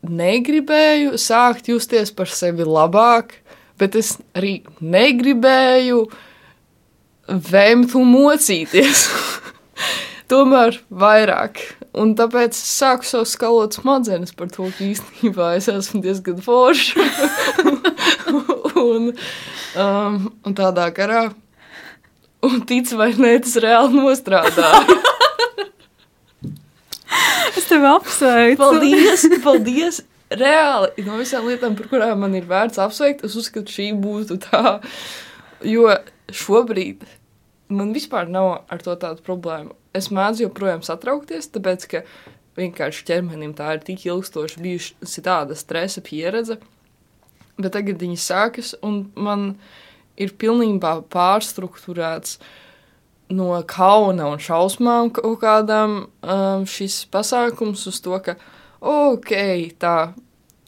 negribēju 0.06 1.18
sākt 1.18 1.72
justies 1.72 2.14
par 2.14 2.30
sevi 2.30 2.68
labāk, 2.68 3.34
bet 3.82 3.98
es 3.98 4.14
arī 4.38 4.60
negribēju 4.78 6.04
vēmt 7.50 7.98
un 7.98 8.14
mocīties. 8.14 9.08
Tomēr 10.28 10.82
vairāk. 10.92 11.62
Un 11.98 12.12
tāpēc 12.20 12.52
es 12.52 12.64
sāku 12.78 13.08
savu 13.08 13.28
skalot 13.30 13.78
smadzenes 13.78 14.36
par 14.36 14.50
to, 14.52 14.68
ka 14.76 14.84
īstenībā 14.84 15.54
es 15.58 15.70
esmu 15.72 16.02
diezgan 16.04 16.42
forša. 16.44 17.06
un, 18.84 19.14
um, 19.80 20.18
un 20.44 20.58
tādā 20.58 20.90
garā. 20.96 21.30
Un 22.46 22.60
tic 22.70 22.92
vai 23.00 23.14
nē, 23.18 23.38
tas 23.46 23.56
reāli 23.64 24.02
nostrādā. 24.02 24.72
Es 27.58 27.66
tevi 27.66 27.88
apsveicu. 27.90 28.60
Paldies! 28.60 29.24
paldies. 29.42 30.02
Reāli 30.28 31.06
no 31.08 31.18
visām 31.18 31.48
lietām, 31.48 31.74
par 31.80 31.88
kurām 31.90 32.20
man 32.22 32.36
ir 32.38 32.46
vērts 32.46 32.78
apsveikt, 32.84 33.24
es 33.26 33.38
uzskatu, 33.40 33.72
šī 33.72 33.88
būtu 33.98 34.38
tā. 34.44 34.78
Jo 35.66 35.96
šobrīd 36.36 37.06
man 37.70 37.94
vispār 37.96 38.30
nav 38.32 38.64
ar 38.72 38.82
to 38.84 38.96
tādu 39.00 39.24
problēmu. 39.26 39.76
Es 39.98 40.12
mēdzu 40.14 40.48
joprojām 40.48 40.84
satraukties, 40.86 41.50
tāpēc 41.54 41.88
ka 41.92 42.04
vienkārši 42.58 43.06
ķermenim 43.08 43.54
tā 43.58 43.76
ir 43.78 43.84
tik 43.86 44.06
ilgstoši 44.08 44.62
bijusi 44.64 45.24
tāda 45.26 45.58
stresa 45.58 46.04
pieredze. 46.06 46.60
Bet 47.58 47.74
tagad 47.74 48.02
viņi 48.02 48.20
sākas, 48.22 48.76
un 48.86 49.08
man 49.18 49.56
ir 50.18 50.34
pilnībā 50.38 51.00
pārstruktūrēts 51.14 52.38
no 53.34 53.50
kauna 53.68 54.30
un 54.32 54.40
šausmām 54.42 55.12
kaut 55.16 55.42
kādām 55.42 55.98
um, 56.06 56.64
šis 56.70 57.02
pasākums 57.12 57.84
uz 57.90 58.00
to, 58.04 58.16
ka 58.24 58.38
ok, 58.80 59.34
tā, 59.82 59.98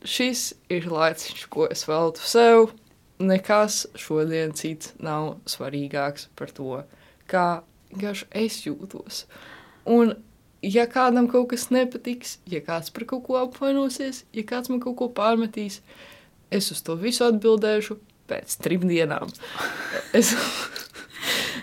šis 0.04 0.52
ir 0.72 0.90
laiciņš, 0.92 1.46
ko 1.54 1.70
es 1.72 1.86
veltu 1.88 2.26
sev. 2.26 2.72
Nekas 3.20 3.84
šodien 4.00 4.54
cits 4.56 4.94
nav 5.04 5.36
svarīgāks 5.50 6.30
par 6.40 6.54
to, 6.56 6.84
kā 7.28 7.62
vienkārši 7.92 8.30
es 8.44 8.60
jūtos. 8.64 9.24
Un, 9.90 10.16
ja 10.64 10.86
kādam 10.92 11.28
kaut 11.32 11.50
kas 11.52 11.68
nepatiks, 11.74 12.38
ja 12.48 12.64
kāds 12.64 12.94
par 12.96 13.08
kaut 13.10 13.26
ko 13.28 13.42
apvainosies, 13.42 14.24
ja 14.36 14.46
kāds 14.48 14.72
man 14.72 14.80
kaut 14.84 14.98
ko 15.02 15.10
pārmetīs, 15.12 15.82
es 16.52 16.72
uz 16.72 16.84
to 16.86 16.96
visu 17.00 17.28
atbildēšu 17.28 18.00
pēc 18.30 18.60
trim 18.64 18.88
dienām. 18.88 19.34
Es 20.16 20.32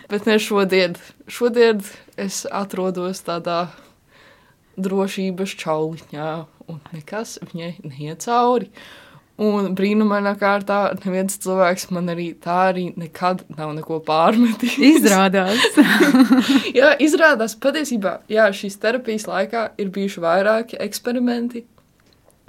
Bet 0.08 0.26
ne 0.26 0.38
šodien. 0.38 0.94
Šodien 1.26 1.80
es 2.20 2.44
atrodos 2.54 3.24
tādā 3.26 3.66
drošības 4.78 5.54
čauliņā, 5.58 6.28
un 6.70 6.78
nekas 6.92 7.38
viņai 7.42 7.72
neiet 7.82 8.26
cauri. 8.26 8.70
Un 9.36 9.74
brīnumainā 9.76 10.32
kārtā 10.40 10.94
neviens 11.02 11.36
cilvēks 11.44 11.90
man 11.92 12.08
arī 12.08 12.30
tā 12.40 12.54
arī 12.70 12.86
nekad 12.96 13.42
nav 13.52 13.74
neko 13.76 13.98
pārmetis. 14.06 14.78
Izrādās. 14.94 15.60
jā, 16.78 16.94
izrādās 17.04 17.56
patiesībā, 17.60 18.22
jā, 18.32 18.48
šīs 18.56 18.80
terapijas 18.80 19.28
laikā 19.28 19.66
ir 19.76 19.92
bijuši 19.92 20.24
vairāki 20.24 20.80
eksperimenti, 20.86 21.66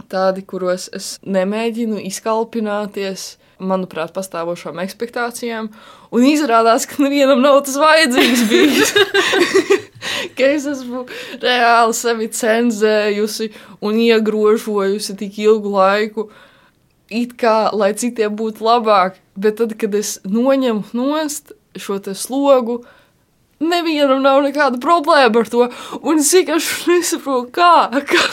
tādi, 0.07 0.45
kuros 0.47 0.87
es 0.95 1.17
nemēģinu 1.27 1.99
izkalpināties, 2.07 3.33
manuprāt, 3.59 4.13
pastāvošām 4.15 4.79
expectācijām, 4.85 5.67
un 6.15 6.25
izrādās, 6.29 6.87
ka 6.87 7.01
nevienam 7.03 7.43
nav 7.43 7.65
tas 7.67 7.75
vajadzīgs 7.81 8.47
bijis. 8.47 8.95
ka 10.37 10.51
es 10.55 10.67
esmu 10.71 11.03
reāli 11.41 11.95
sevi 11.97 12.31
cenzējusi 12.31 13.51
un 13.83 14.03
iegrožojusi 14.07 15.17
tik 15.19 15.41
ilgu 15.43 15.73
laiku 15.73 16.29
it 17.09 17.37
kā 17.39 17.69
lai 17.73 17.93
citiem 17.97 18.35
būtu 18.37 18.65
labāk, 18.65 19.19
bet 19.35 19.59
tad, 19.61 19.77
kad 19.79 19.95
es 19.95 20.17
noņemu 20.27 20.95
nost 20.97 21.53
šo 21.77 21.99
slogu, 22.17 22.81
nevienam 23.59 24.21
nav 24.21 24.41
nekāda 24.45 24.79
problēma 24.81 25.41
ar 25.41 25.49
to. 25.49 25.65
Un 26.01 26.21
es 26.21 26.29
vienkārši 26.35 26.91
nesaprotu, 26.91 27.49
kā, 27.57 28.03
kā. 28.09 28.23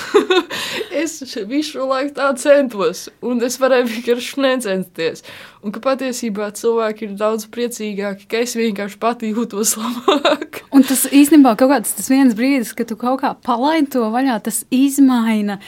es 1.03 1.17
visu 1.49 1.79
šo 1.79 1.89
laiku 1.89 2.15
tā 2.19 2.31
centos, 2.41 3.07
un 3.25 3.41
es 3.47 3.57
varēju 3.61 3.91
vienkārši 3.93 4.45
necensties. 4.45 5.25
Un 5.65 5.73
ka 5.73 5.81
patiesībā 5.85 6.51
cilvēki 6.57 7.09
ir 7.09 7.17
daudz 7.21 7.49
priecīgāki, 7.53 8.29
ka 8.29 8.43
es 8.45 8.57
vienkārši 8.59 9.01
pati 9.01 9.33
jūtos 9.33 9.77
labāk. 9.81 10.63
un 10.75 10.85
tas 10.85 11.07
īstenībā 11.09 11.55
kaut 11.61 11.73
kāds 11.73 11.97
tas 11.97 12.13
viens 12.13 12.37
brīdis, 12.37 12.75
kad 12.77 12.93
tu 12.93 12.99
kaut 13.01 13.23
kā 13.25 13.33
palaidi 13.47 13.95
to 13.97 14.05
vaļā, 14.13 14.41
tas 14.45 14.65
izmaina 14.75 15.61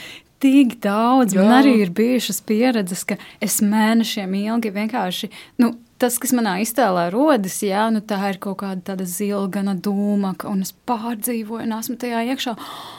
tik 0.42 0.76
daudz. 0.84 1.34
Jā. 1.34 1.42
Man 1.42 1.58
arī 1.62 1.78
ir 1.84 1.94
bijušas 1.96 2.42
pieredzes, 2.46 3.06
ka 3.08 3.18
es 3.42 3.60
mēnešiem 3.64 4.36
ilgi 4.44 4.74
vienkārši. 4.74 5.32
Nu, 5.62 5.74
Tas, 5.96 6.18
kas 6.20 6.34
manā 6.36 6.58
iztēlē 6.60 7.06
rodas, 7.08 7.54
jā, 7.64 7.86
nu 7.88 8.02
tā 8.04 8.18
ir 8.28 8.36
kaut 8.36 8.58
kāda 8.60 8.82
tāda 8.90 9.06
zilgana 9.08 9.72
dūma, 9.80 10.34
un 10.44 10.58
es 10.60 10.74
pārdzīvoju, 10.84 11.62
un 11.64 11.72
esmu 11.72 11.96
tajā 12.02 12.20
iekšā. 12.34 12.52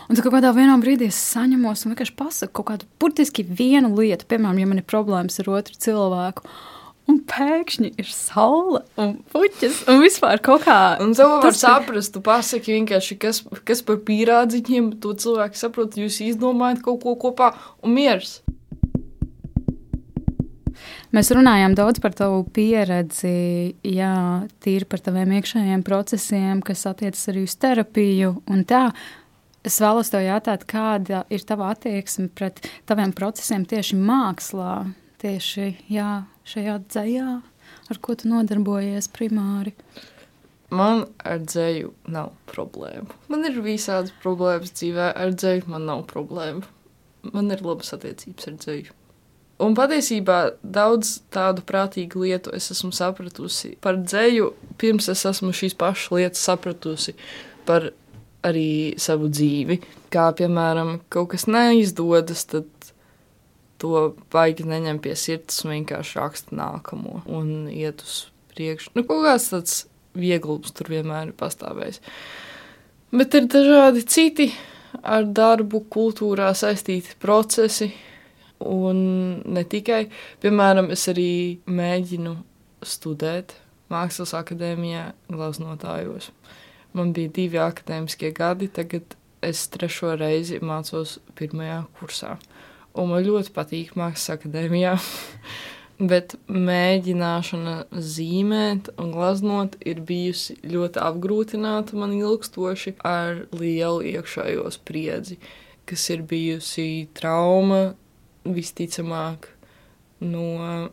Un 0.10 0.17
tad 0.17 0.26
kādā 0.34 0.50
brīdī 0.82 1.12
es 1.12 1.19
saņemos 1.36 1.86
un 1.86 1.93
vienkārši 1.93 2.15
pasaku 2.17 2.56
kaut 2.58 2.67
kādu 2.71 2.89
burtiski 2.97 3.45
vienu 3.45 3.91
lietu, 3.93 4.26
piemēram, 4.26 4.58
ja 4.58 4.71
man 4.71 4.82
ir 4.82 4.88
problēmas 4.89 5.38
ar 5.43 5.52
otru 5.60 5.78
cilvēku 5.78 6.50
un 7.07 7.19
pēkšņi 7.27 7.93
ir 7.99 8.09
saule 8.11 8.83
un 8.99 9.15
puķis 9.31 9.85
un 9.91 10.01
vispār 10.03 10.41
kaut 10.43 10.65
kā. 10.67 10.79
Un 11.03 11.15
to 11.17 11.27
var 11.31 11.47
tas, 11.47 11.61
saprast, 11.63 12.13
tu 12.15 12.23
pasaki 12.25 12.75
vienkārši, 12.77 13.17
kas, 13.21 13.41
kas 13.67 13.83
par 13.87 14.01
pīrādziņiem, 14.07 14.93
to 15.03 15.15
cilvēki 15.17 15.59
saprot, 15.59 15.97
jūs 15.99 16.19
izdomājat 16.25 16.83
kaut 16.85 17.01
ko 17.05 17.15
kopā 17.27 17.53
un 17.81 17.95
miers. 17.97 18.41
Mēs 21.15 21.31
runājām 21.31 21.73
daudz 21.77 22.01
par 22.03 22.13
tavu 22.17 22.41
pieredzi, 22.53 23.77
jā, 23.87 24.15
tīri 24.61 24.87
par 24.89 25.01
taviem 25.05 25.31
iekšējiem 25.37 25.83
procesiem, 25.87 26.59
kas 26.65 26.83
attiecas 26.89 27.23
arī 27.31 27.45
uz 27.47 27.55
terapiju 27.57 28.33
un 28.51 28.65
tā. 28.67 28.89
Es 29.65 29.79
vēlos 29.83 30.11
tev 30.11 30.25
jautāt, 30.25 30.67
kāda 30.67 31.23
ir 31.33 31.43
tava 31.47 31.71
attieksme 31.73 32.27
pret 32.35 32.59
taviem 32.87 33.15
procesiem 33.15 33.65
tieši 33.67 33.97
mākslā, 33.99 34.75
tieši 35.23 35.71
jā, 35.91 36.11
šajā 36.47 36.77
dzējā, 36.88 37.31
ar 37.91 37.99
ko 38.03 38.15
tu 38.17 38.29
nodarbojies 38.31 39.10
primāri? 39.13 39.73
Man 40.67 41.05
ar 41.23 41.39
dzēju 41.45 41.93
nav 42.12 42.33
problēmu. 42.51 43.07
Man 43.31 43.47
ir 43.47 43.60
visādas 43.63 44.12
problēmas 44.23 44.73
dzīvē, 44.75 45.13
ar 45.15 45.31
dzēju 45.31 45.69
man 45.71 45.88
nav 45.88 46.03
problēmu. 46.12 46.65
Man 47.31 47.51
ir 47.55 47.63
labas 47.63 47.93
attiecības 47.95 48.49
ar 48.49 48.57
dzēju. 48.63 48.95
Un 49.63 49.73
patiesībā 49.73 50.38
daudz 50.62 51.15
tādu 51.33 51.63
prātīgu 51.65 52.21
lietu 52.21 52.51
es 52.53 52.67
esmu 52.75 52.91
sapratusi 52.93 53.73
par 53.81 53.97
dzēju, 53.97 54.51
pirms 54.77 55.07
es 55.10 55.23
esmu 55.25 55.49
šīs 55.55 55.73
pašas 55.79 56.12
lietas 56.13 56.43
sapratusi 56.45 57.15
par 57.65 57.89
arī 58.45 58.93
savu 59.01 59.31
dzīvi. 59.33 59.79
Kā 60.13 60.29
piemēram, 60.38 60.99
kaut 61.10 61.31
kas 61.33 61.47
neizdodas, 61.49 62.45
tad 62.51 62.67
to 63.81 64.15
baigi 64.33 64.65
neņem 64.67 64.99
pie 65.03 65.13
sirds 65.19 65.63
un 65.65 65.75
vienkārši 65.75 66.17
raksta 66.19 66.57
nākamo 66.57 67.21
un 67.25 67.69
iet 67.71 68.01
uz 68.05 68.17
priekšu. 68.53 68.93
Nu, 68.97 69.05
kaut 69.07 69.25
kāds 69.25 69.51
tāds 69.53 69.77
vieglums 70.17 70.73
tur 70.75 70.89
vienmēr 70.91 71.31
ir 71.31 71.37
pastāvējis. 71.37 72.01
Bet 73.13 73.37
ir 73.37 73.47
dažādi 73.51 74.03
citi 74.09 74.49
ar 75.03 75.27
darbu, 75.29 75.85
kultūrā 75.93 76.49
saistīti 76.57 77.15
procesi. 77.21 77.91
Un 78.57 78.97
ne 79.45 79.61
tikai, 79.69 80.07
piemēram, 80.41 80.89
es 80.95 81.05
arī 81.11 81.29
mēģinu 81.69 82.33
studēt 82.81 83.53
Mākslas 83.93 84.33
akadēmijā, 84.35 85.11
glaznotājos. 85.31 86.31
Man 86.97 87.13
bija 87.15 87.31
divi 87.35 87.61
akadēmiskie 87.61 88.33
gadi, 88.35 88.67
tagad 88.73 89.13
es 89.45 89.61
trešo 89.71 90.15
reizi 90.17 90.57
mācos 90.65 91.19
pirmajā 91.37 91.83
kursā 91.99 92.33
un 92.97 93.12
man 93.13 93.25
ļoti 93.25 93.53
patīk 93.55 93.95
Mākslas 93.99 94.38
akadēmijā. 94.38 94.95
Bet 96.12 96.36
mēģināšana 96.45 97.88
zīmēt 97.89 98.91
un 99.01 99.10
glaznot 99.15 99.79
ir 99.81 100.03
bijusi 100.05 100.60
ļoti 100.62 101.01
apgrūtināta 101.01 101.97
man 101.97 102.13
ilgstoši 102.13 102.99
ar 103.01 103.47
lielu 103.57 104.03
iekšējo 104.12 104.69
spriedzi, 104.75 105.39
kas 105.89 106.03
ir 106.13 106.21
bijusi 106.29 107.07
trauma 107.17 107.95
visticamāk 108.45 109.49
no 110.21 110.91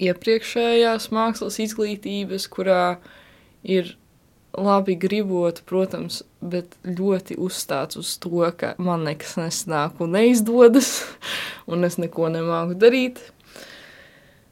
iepriekšējās 0.00 1.10
mākslas 1.14 1.60
izglītības, 1.62 2.48
kurā 2.50 2.98
ir 3.62 3.94
labi 4.60 4.96
gribot, 5.00 5.62
protams, 5.68 6.22
bet 6.40 6.76
ļoti 6.84 7.36
uzstāts 7.40 7.98
uz 8.00 8.14
to, 8.22 8.44
ka 8.56 8.74
man 8.78 9.04
nekas 9.08 9.36
nesnāk 9.40 10.00
un 10.04 10.14
neizdodas, 10.16 10.92
un 11.70 11.88
es 11.88 11.98
neko 12.00 12.30
nemāku 12.32 12.78
darīt. 12.80 13.20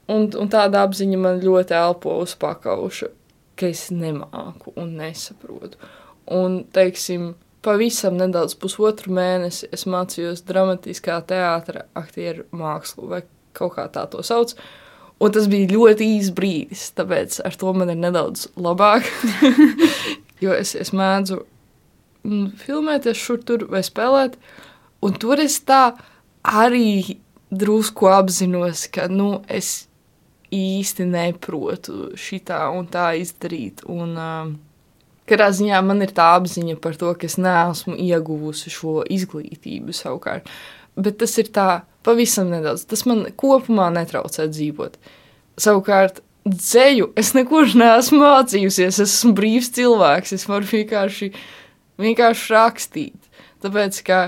Un, 0.09 0.31
un 0.41 0.49
tāda 0.49 0.87
apziņa 0.87 1.19
man 1.21 1.43
ļoti 1.43 1.77
elpo 1.77 2.15
uz 2.23 2.33
pakauša, 2.41 3.11
ka 3.59 3.69
es 3.69 3.89
nemāku 3.93 4.73
un 4.81 4.95
nesaprotu. 4.97 5.77
Un, 6.33 6.63
teiksim, 6.73 7.35
pavisam 7.65 8.17
nedaudz 8.17 8.55
pusotru 8.61 9.13
mēnesi 9.15 9.69
es 9.75 9.85
mācījos 9.89 10.45
dramatiskā 10.49 11.19
teātra 11.29 11.85
aktieru 11.99 12.47
mākslu, 12.57 13.09
vai 13.11 13.23
kaut 13.57 13.75
kā 13.77 13.89
tā 13.93 14.07
to 14.11 14.25
sauc. 14.25 14.55
Un 15.19 15.33
tas 15.35 15.49
bija 15.51 15.67
ļoti 15.73 16.07
īsts 16.15 16.35
brīdis, 16.35 16.83
tāpēc 16.95 17.41
ar 17.47 17.57
to 17.59 17.73
man 17.75 17.91
ir 17.91 17.99
nedaudz 17.99 18.47
labāk. 18.55 19.09
jo 20.45 20.55
es, 20.55 20.77
es 20.79 20.93
mēdzu 20.95 21.41
mm, 22.23 22.45
filmēties 22.63 23.19
šur 23.19 23.43
tur 23.47 23.67
vai 23.73 23.83
spēlēt, 23.87 24.39
un 25.03 25.19
tur 25.19 25.43
es 25.43 25.59
tā 25.67 25.97
arī 26.47 27.19
drusku 27.51 28.07
apzinos, 28.13 28.87
ka 28.95 29.09
nu, 29.11 29.41
es 29.49 29.89
īsti 30.55 31.05
neprotu 31.09 32.13
šitā 32.17 32.63
un 32.77 32.87
tā 32.89 33.11
izdarīt. 33.21 33.83
Un, 33.91 34.15
uh, 34.15 34.55
Katrā 35.29 35.51
ziņā 35.53 35.83
man 35.85 36.01
ir 36.01 36.15
tā 36.17 36.31
apziņa 36.39 36.79
par 36.81 36.95
to, 36.97 37.11
ka 37.19 37.29
es 37.29 37.37
neesmu 37.37 37.99
ieguvusi 38.01 38.73
šo 38.73 39.03
izglītību 39.13 39.93
savukārt. 39.93 40.49
Bet 40.97 41.19
tas 41.21 41.35
ir 41.43 41.51
tā 41.53 41.83
pavisam 42.09 42.49
nedaudz. 42.53 42.87
Tas 42.89 43.05
man 43.09 43.27
kopumā 43.37 43.91
netraucē 43.93 44.49
dzīvot. 44.49 44.97
Savukārt, 45.61 46.23
dzēju 46.49 47.13
es 47.21 47.35
nekur 47.37 47.71
neesmu 47.77 48.23
mācījusies. 48.23 49.01
Es 49.05 49.15
esmu 49.21 49.35
brīvs 49.39 49.71
cilvēks. 49.77 50.35
Es 50.39 50.49
varu 50.49 50.69
vienkārši, 50.73 51.33
vienkārši 52.01 52.53
rakstīt. 52.55 53.33
Tāpēc, 53.65 54.03
ka 54.07 54.21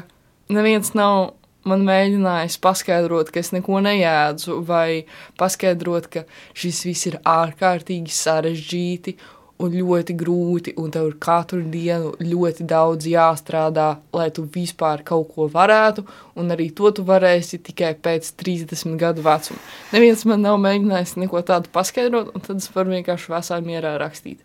neviens 0.53 0.93
nav 0.99 1.35
man 1.69 1.85
mēģinājis 1.87 2.59
paskaidrot, 2.65 3.31
ka 3.33 3.43
es 3.43 3.53
neko 3.55 3.83
neēdzu, 3.85 4.61
vai 4.67 5.05
paskaidrot, 5.41 6.09
ka 6.13 6.25
šis 6.57 6.85
viss 6.89 7.11
ir 7.11 7.19
ārkārtīgi 7.29 8.15
sarežģīti 8.17 9.17
un 9.61 9.75
ļoti 9.75 10.15
grūti, 10.19 10.75
un 10.81 10.93
tev 10.95 11.11
ir 11.11 11.17
katru 11.23 11.61
dienu 11.73 12.13
ļoti 12.21 12.67
daudz 12.69 13.09
jāstrādā, 13.11 13.89
lai 14.17 14.29
tu 14.35 14.47
vispār 14.55 15.05
kaut 15.07 15.31
ko 15.35 15.49
varētu, 15.53 16.05
un 16.41 16.55
arī 16.55 16.71
to 16.77 16.93
tu 16.97 17.05
varēsi 17.07 17.61
tikai 17.67 17.93
pēc 18.03 18.33
30 18.41 18.97
gadu 19.01 19.25
vecuma. 19.27 19.61
Neviens 19.93 20.25
man 20.29 20.45
nav 20.47 20.61
mēģinājis 20.65 21.17
neko 21.21 21.43
tādu 21.47 21.73
paskaidrot, 21.75 22.33
un 22.35 22.47
tad 22.47 22.63
es 22.63 22.71
varu 22.75 22.97
vienkārši 22.97 23.35
vesā 23.35 23.61
mierā 23.65 23.97
rakstīt. 24.01 24.41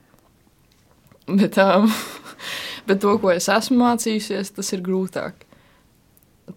Bet, 1.25 1.58
um, 1.58 1.89
bet 2.88 3.01
to, 3.04 3.17
ko 3.21 3.34
es 3.34 3.49
esmu 3.51 3.80
mācījusies, 3.82 4.54
tas 4.58 4.73
ir 4.75 4.84
grūtāk. 4.86 5.45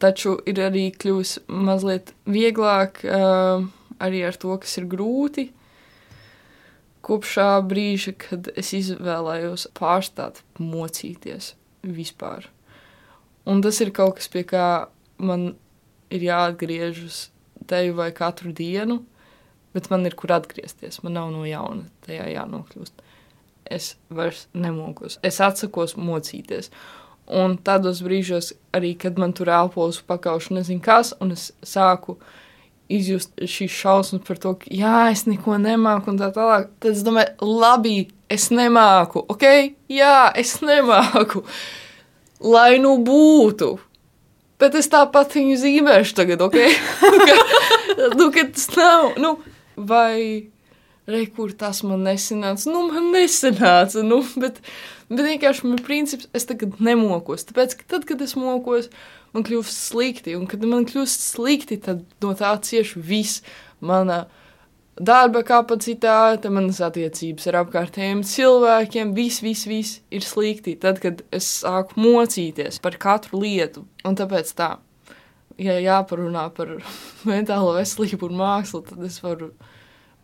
Taču 0.03 0.35
ir 0.45 0.59
arī 0.67 0.91
kļuvis 0.93 1.39
mazliet 1.49 2.13
vieglāk 2.29 3.01
uh, 3.09 3.65
arī 4.05 4.27
ar 4.29 4.37
to, 4.37 4.59
kas 4.61 4.77
ir 4.81 4.89
grūti 4.91 5.49
kopš 7.09 7.35
šā 7.39 7.49
brīža, 7.69 8.15
kad 8.21 8.51
es 8.59 8.75
izvēlējos 8.77 9.69
pārstāt 9.79 10.43
mocīties 10.61 11.55
vispār. 11.83 12.49
Un 13.49 13.63
tas 13.65 13.81
ir 13.81 13.95
kaut 13.97 14.19
kas, 14.19 14.29
pie 14.29 14.45
kā 14.45 14.69
man 15.17 15.55
ir 16.13 16.25
jāatgriežas 16.27 17.29
teju 17.69 17.97
vai 17.99 18.11
katru 18.17 18.53
dienu, 18.53 19.01
bet 19.77 19.91
man 19.93 20.07
ir 20.09 20.17
kur 20.19 20.33
atgriezties. 20.37 21.03
Man 21.05 21.17
nav 21.17 21.31
no 21.33 21.45
jauna 21.49 21.89
tajā 22.07 22.29
jānokļūst. 22.33 23.05
Es 23.69 23.93
vairs 24.13 24.47
nemokos. 24.57 25.19
Es 25.25 25.41
atsakos 25.45 25.97
mocīties. 26.01 26.71
Un 27.29 27.59
tādos 27.61 28.01
brīžos, 28.05 28.55
arī 28.73 28.95
kad 29.01 29.19
man 29.21 29.35
tur 29.37 29.51
elpojas 29.53 30.01
pakaušu, 30.09 30.55
nezinu 30.57 30.81
kas, 30.85 31.13
un 31.21 31.35
es 31.35 31.51
sāku 31.61 32.17
izjust 32.89 33.35
šīs 33.39 33.75
šausmas 33.75 34.25
par 34.27 34.41
to, 34.41 34.55
ka, 34.61 34.71
jā, 34.73 35.09
es 35.13 35.27
neko 35.29 35.59
nemāku, 35.61 36.13
un 36.13 36.21
tā 36.21 36.31
tālāk. 36.35 36.71
Tad 36.81 36.95
es 36.95 37.05
domāju, 37.07 37.51
labi, 37.61 37.97
es 38.33 38.49
nemāku, 38.55 39.25
ok, 39.35 39.45
jā, 39.93 40.31
es 40.39 40.57
nemāku. 40.65 41.45
Lai 42.45 42.79
nu 42.83 42.97
būtu. 43.03 43.75
Bet 44.59 44.75
es 44.79 44.91
tāpat 44.91 45.35
viņu 45.39 45.59
zīmēšu 45.61 46.17
tagad, 46.19 46.43
ok? 46.43 46.57
nu, 48.19 48.31
ka 48.35 48.47
tas 48.51 48.67
nav. 48.75 49.13
Nu, 49.23 49.37
vai 49.79 50.49
re, 51.09 51.25
kur 51.35 51.53
tas 51.57 51.83
man 51.87 52.05
nesanāca? 52.07 52.69
Nu, 52.71 52.87
man 52.93 53.11
nesanāca. 53.15 54.05
Nu, 54.07 54.21
bet, 54.41 54.61
bet 55.11 55.25
vienkārši 55.27 55.69
man 55.69 55.81
princips, 55.85 56.29
es 56.37 56.49
tagad 56.49 56.79
nemokos. 56.85 57.47
Tāpēc, 57.49 57.79
ka 57.81 57.89
tad, 57.95 58.09
kad 58.09 58.25
es 58.25 58.37
mokos, 58.39 58.91
man 59.35 59.47
kļūst 59.49 59.87
slikti. 59.91 60.37
Un 60.39 60.49
kad 60.51 60.65
man 60.69 60.87
kļūst 60.89 61.31
slikti, 61.33 61.81
tad 61.85 62.05
no 62.25 62.35
tā 62.39 62.53
cieši 62.65 63.01
viss 63.01 63.43
mana 63.81 64.27
darba 64.99 65.45
kapacitāte, 65.47 66.51
manas 66.51 66.81
attiecības 66.83 67.47
ar 67.51 67.61
apkārtējiem 67.63 68.25
cilvēkiem, 68.27 69.15
viss, 69.17 69.43
viss, 69.45 69.69
viss 69.71 70.01
ir 70.15 70.27
slikti. 70.27 70.75
Tad, 70.81 71.01
kad 71.03 71.23
es 71.35 71.49
sāku 71.63 72.01
mocīties 72.03 72.81
par 72.83 72.99
katru 73.01 73.43
lietu, 73.45 73.87
un 74.07 74.19
tāpēc 74.19 74.53
tā, 74.59 74.75
ja 75.63 75.79
jāparunā 75.83 76.49
par 76.57 76.77
mentālo 77.31 77.77
veselību 77.79 78.31
un 78.31 78.41
mākslu, 78.43 78.83
tad 78.91 79.05
es 79.07 79.21
varu 79.25 79.53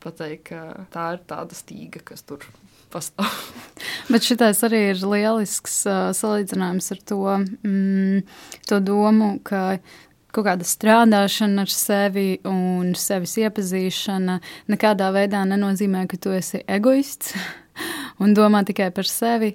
pateikt, 0.04 0.52
ka 0.52 0.86
tā 0.94 1.08
ir 1.16 1.24
tāda 1.28 1.56
stīga, 1.56 2.02
kas 2.12 2.24
tur 2.26 2.44
pastāv. 2.92 3.28
Bet 4.12 4.26
šis 4.26 4.64
arī 4.66 4.80
ir 4.92 5.02
lielisks 5.02 5.82
uh, 5.88 6.08
salīdzinājums 6.16 6.90
ar 6.94 7.04
to, 7.10 7.20
mm, 7.66 8.24
to 8.68 8.80
domu, 8.84 9.36
ka 9.46 9.78
kaut 10.34 10.48
kāda 10.48 10.66
strādāšana 10.66 11.62
ar 11.62 11.70
sevi 11.70 12.40
un 12.48 12.92
sevis 12.98 13.36
iepazīšana 13.44 14.40
nekādā 14.72 15.12
veidā 15.14 15.44
nenozīmē, 15.46 16.08
ka 16.10 16.18
tu 16.18 16.34
esi 16.34 16.64
egoists 16.66 17.36
un 18.22 18.34
domā 18.36 18.64
tikai 18.66 18.90
par 18.94 19.08
sevi. 19.10 19.54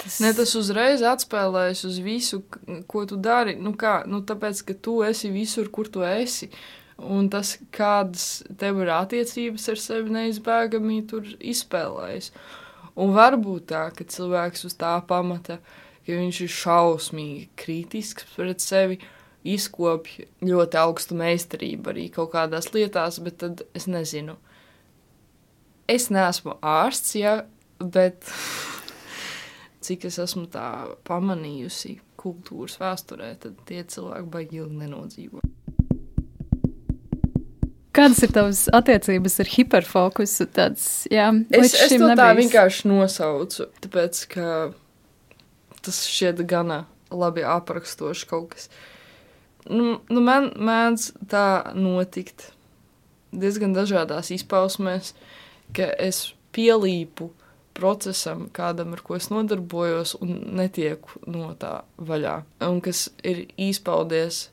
Tas... 0.00 0.18
Ne, 0.22 0.32
tas 0.36 0.52
uzreiz 0.56 1.02
atspēlējas 1.04 1.84
uz 1.88 2.00
visu, 2.02 2.42
ko 2.90 3.04
tu 3.08 3.18
dari. 3.20 3.56
Nu 3.60 3.74
kā, 3.78 4.00
nu 4.08 4.22
tāpēc, 4.26 4.62
ka 4.68 4.76
tu 4.76 5.00
esi 5.06 5.30
visur, 5.32 5.68
kur 5.72 5.90
tu 5.92 6.04
esi. 6.06 6.50
Un 7.00 7.30
tas, 7.32 7.54
kādas 7.72 8.42
tev 8.60 8.82
ir 8.84 8.90
attiecības 8.92 9.68
ar 9.72 9.78
sevi, 9.80 10.12
neizbēgami 10.12 10.98
tur 11.08 11.28
izspēlējas. 11.38 12.28
Un 13.00 13.14
varbūt 13.16 13.70
tā, 13.70 13.86
ka 13.96 14.04
cilvēks 14.04 14.66
uz 14.68 14.76
tā 14.76 14.92
pamata, 15.08 15.60
ka 16.04 16.18
viņš 16.18 16.42
ir 16.44 16.52
šausmīgi 16.52 17.46
kritisks 17.60 18.26
pret 18.34 18.60
sevi, 18.60 18.98
izkopj 19.48 20.26
ļoti 20.44 20.80
augstu 20.80 21.16
meistarību 21.16 21.92
arī 21.94 22.06
kaut 22.12 22.34
kādās 22.34 22.68
lietās, 22.74 23.20
bet 23.24 23.40
tad 23.40 23.64
es 23.76 23.88
nezinu. 23.88 24.36
Es 25.90 26.10
neesmu 26.12 26.58
ārsts, 26.60 27.16
ja, 27.16 27.40
bet 27.80 28.28
cik 29.84 30.04
es 30.10 30.20
esmu 30.20 30.44
tā 30.52 30.66
pamanījusi 31.08 31.96
kultūras 32.20 32.76
vēsturē, 32.82 33.32
tad 33.40 33.56
tie 33.68 33.80
cilvēki 33.88 34.30
baigi 34.34 34.60
ilgi 34.60 34.82
nenodzīvo. 34.82 35.40
Kādas 38.00 38.22
ir 38.24 38.32
tavas 38.32 38.62
attiecības 38.80 39.40
ar 39.44 39.50
hiperfokusu? 39.54 40.46
Tāds, 40.56 40.86
jā, 41.12 41.30
es 41.52 41.74
es 41.74 41.92
to 41.92 42.00
nebijis. 42.00 42.20
tā 42.22 42.30
vienkārši 42.38 42.88
nosaucu, 42.88 43.68
tāpēc 43.84 44.22
ka 44.32 44.46
tas 45.84 46.00
šķiet 46.08 46.40
gana 46.48 46.86
labi 47.10 47.44
aprakstoši 47.44 48.30
kaut 48.30 48.54
kas. 48.54 48.70
Uh, 48.70 48.86
Nu, 49.68 49.98
nu 50.08 50.22
man 50.24 50.50
mēdz 50.56 51.10
tā 51.28 51.74
notikt 51.76 52.50
diezgan 53.30 53.74
dažādās 53.76 54.32
izpausmēs, 54.32 55.12
ka 55.76 55.90
es 56.00 56.32
pielīpu 56.56 57.28
procesam, 57.76 58.48
kādam, 58.56 58.94
ar 58.96 59.02
ko 59.04 59.16
es 59.18 59.28
nodarbojos, 59.30 60.16
un 60.24 60.40
netieku 60.58 61.20
no 61.30 61.52
tā 61.60 61.82
vaļā. 62.00 62.40
Un 62.66 62.80
kas 62.84 63.08
ir 63.22 63.44
izpaudies 63.60 64.48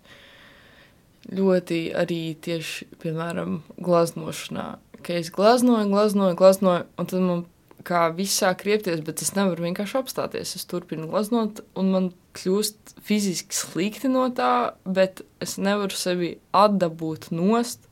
ļoti 1.34 1.82
arī 1.98 2.22
tieši, 2.44 2.88
piemēram, 3.02 3.62
glaznošanā. 3.84 4.68
Ka 5.06 5.20
es 5.20 5.30
glaznoju, 5.34 5.90
glaznoju, 5.92 6.38
glaznoju, 6.40 6.88
un 6.98 7.10
tad 7.10 7.24
man 7.24 7.46
kā 7.88 8.08
viss 8.16 8.40
sāk 8.42 8.62
kriepties, 8.64 9.02
bet 9.06 9.22
es 9.24 9.34
nevaru 9.36 9.68
vienkārši 9.68 10.00
apstāties. 10.02 10.56
Es 10.58 10.68
turpinu 10.70 11.08
glaznot, 11.12 11.62
un 11.80 11.92
man 11.94 12.10
kļūst 12.38 12.98
fiziski 13.08 13.56
slikti 13.56 14.12
no 14.12 14.28
tā, 14.36 14.74
bet 14.84 15.24
es 15.44 15.58
nevaru 15.62 15.96
sevi 15.96 16.34
atdabūt 16.56 17.30
nost, 17.36 17.88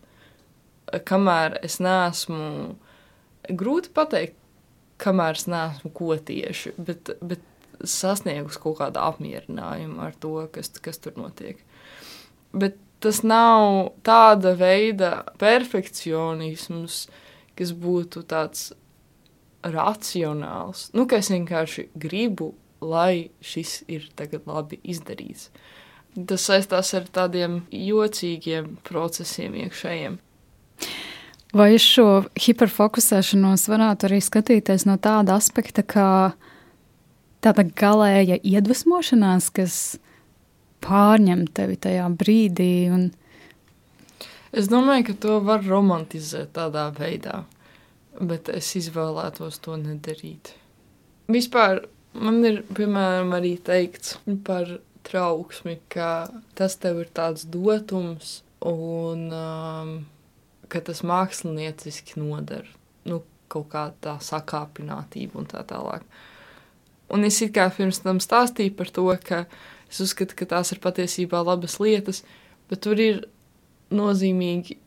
kamēr 1.07 1.59
es 1.65 1.79
neesmu. 1.83 2.75
Grūti 3.45 3.91
pateikt, 3.93 4.37
kamēr 5.01 5.37
es 5.37 5.45
neesmu 5.51 5.91
ko 5.95 6.15
tieši, 6.17 6.73
bet, 6.81 7.13
bet 7.21 7.43
sasniegus 7.83 8.57
kaut 8.61 8.79
kādu 8.79 9.01
apmierinājumu 9.03 10.01
ar 10.01 10.15
to, 10.19 10.37
kas, 10.53 10.71
kas 10.81 11.01
tur 11.03 11.17
notiek. 11.19 11.59
Bet 12.55 12.79
tas 13.05 13.21
nav 13.21 13.93
tāda 14.05 14.55
veida 14.57 15.11
perfekcionisms, 15.41 17.05
kas 17.55 17.71
būtu 17.77 18.25
tāds 18.25 18.71
racionāls. 19.65 20.89
Nu, 20.97 21.05
ka 21.09 21.21
es 21.21 21.29
vienkārši 21.33 21.89
gribu, 21.97 22.53
lai 22.81 23.29
šis 23.45 23.83
ir 23.91 24.09
tagad 24.17 24.45
labi 24.49 24.79
izdarīts. 24.83 25.49
Tas 26.15 26.45
saistās 26.47 26.93
ar 26.95 27.07
tādiem 27.11 27.63
jocīgiem 27.71 28.77
procesiem 28.87 29.57
iekšējiem. 29.65 30.17
Vai 31.55 31.69
uz 31.75 31.83
šo 31.85 32.07
hiperfokusēšanos 32.39 33.67
varētu 33.71 34.09
arī 34.09 34.19
skatīties 34.23 34.87
no 34.87 34.97
tāda 34.99 35.37
aspekta, 35.39 35.83
kā 35.83 36.09
tāda 37.43 37.63
galēja 37.77 38.39
iedvesmošanās, 38.41 39.51
kas 39.55 39.77
pārņem 40.85 41.47
tevi 41.57 41.75
tajā 41.81 42.07
brīdī? 42.21 42.71
Un... 42.93 43.09
Es 44.55 44.71
domāju, 44.71 45.09
ka 45.09 45.19
to 45.25 45.41
var 45.43 45.65
romantizēt 45.65 46.53
tādā 46.55 46.87
veidā 46.95 47.43
bet 48.19 48.49
es 48.53 48.69
izvēlētos 48.79 49.59
to 49.63 49.75
nedarīt. 49.79 50.53
Vispār 51.31 51.85
man 52.13 52.41
ir, 52.47 52.61
piemēram, 52.75 53.33
arī 53.35 53.55
teikts 53.65 54.17
par 54.45 54.77
trauksmi, 55.05 55.79
ka 55.91 56.27
tas 56.57 56.77
tev 56.81 57.03
ir 57.03 57.11
tāds 57.15 57.45
dotums 57.49 58.39
un 58.65 59.27
um, 59.35 59.95
ka 60.71 60.81
tas 60.85 61.03
mākslinieciski 61.05 62.21
nodara. 62.21 62.69
Nu, 63.05 63.21
kaut 63.51 63.69
kā 63.73 63.89
tā 64.01 64.17
sakāpinātība 64.23 65.37
un 65.41 65.49
tā 65.49 65.61
tālāk. 65.67 66.05
Un 67.13 67.27
es 67.27 67.37
kā 67.53 67.67
pirms 67.69 68.01
tam 68.01 68.17
stāstīju 68.23 68.73
par 68.77 68.89
to, 68.89 69.05
ka 69.21 69.43
es 69.89 70.01
uzskatu, 70.03 70.37
ka 70.37 70.47
tās 70.55 70.73
ir 70.73 70.81
patiesībā 70.83 71.41
labas 71.45 71.79
lietas, 71.79 72.23
bet 72.69 72.83
tur 72.85 72.99
ir 73.01 73.23
nozīmīgi 73.93 74.79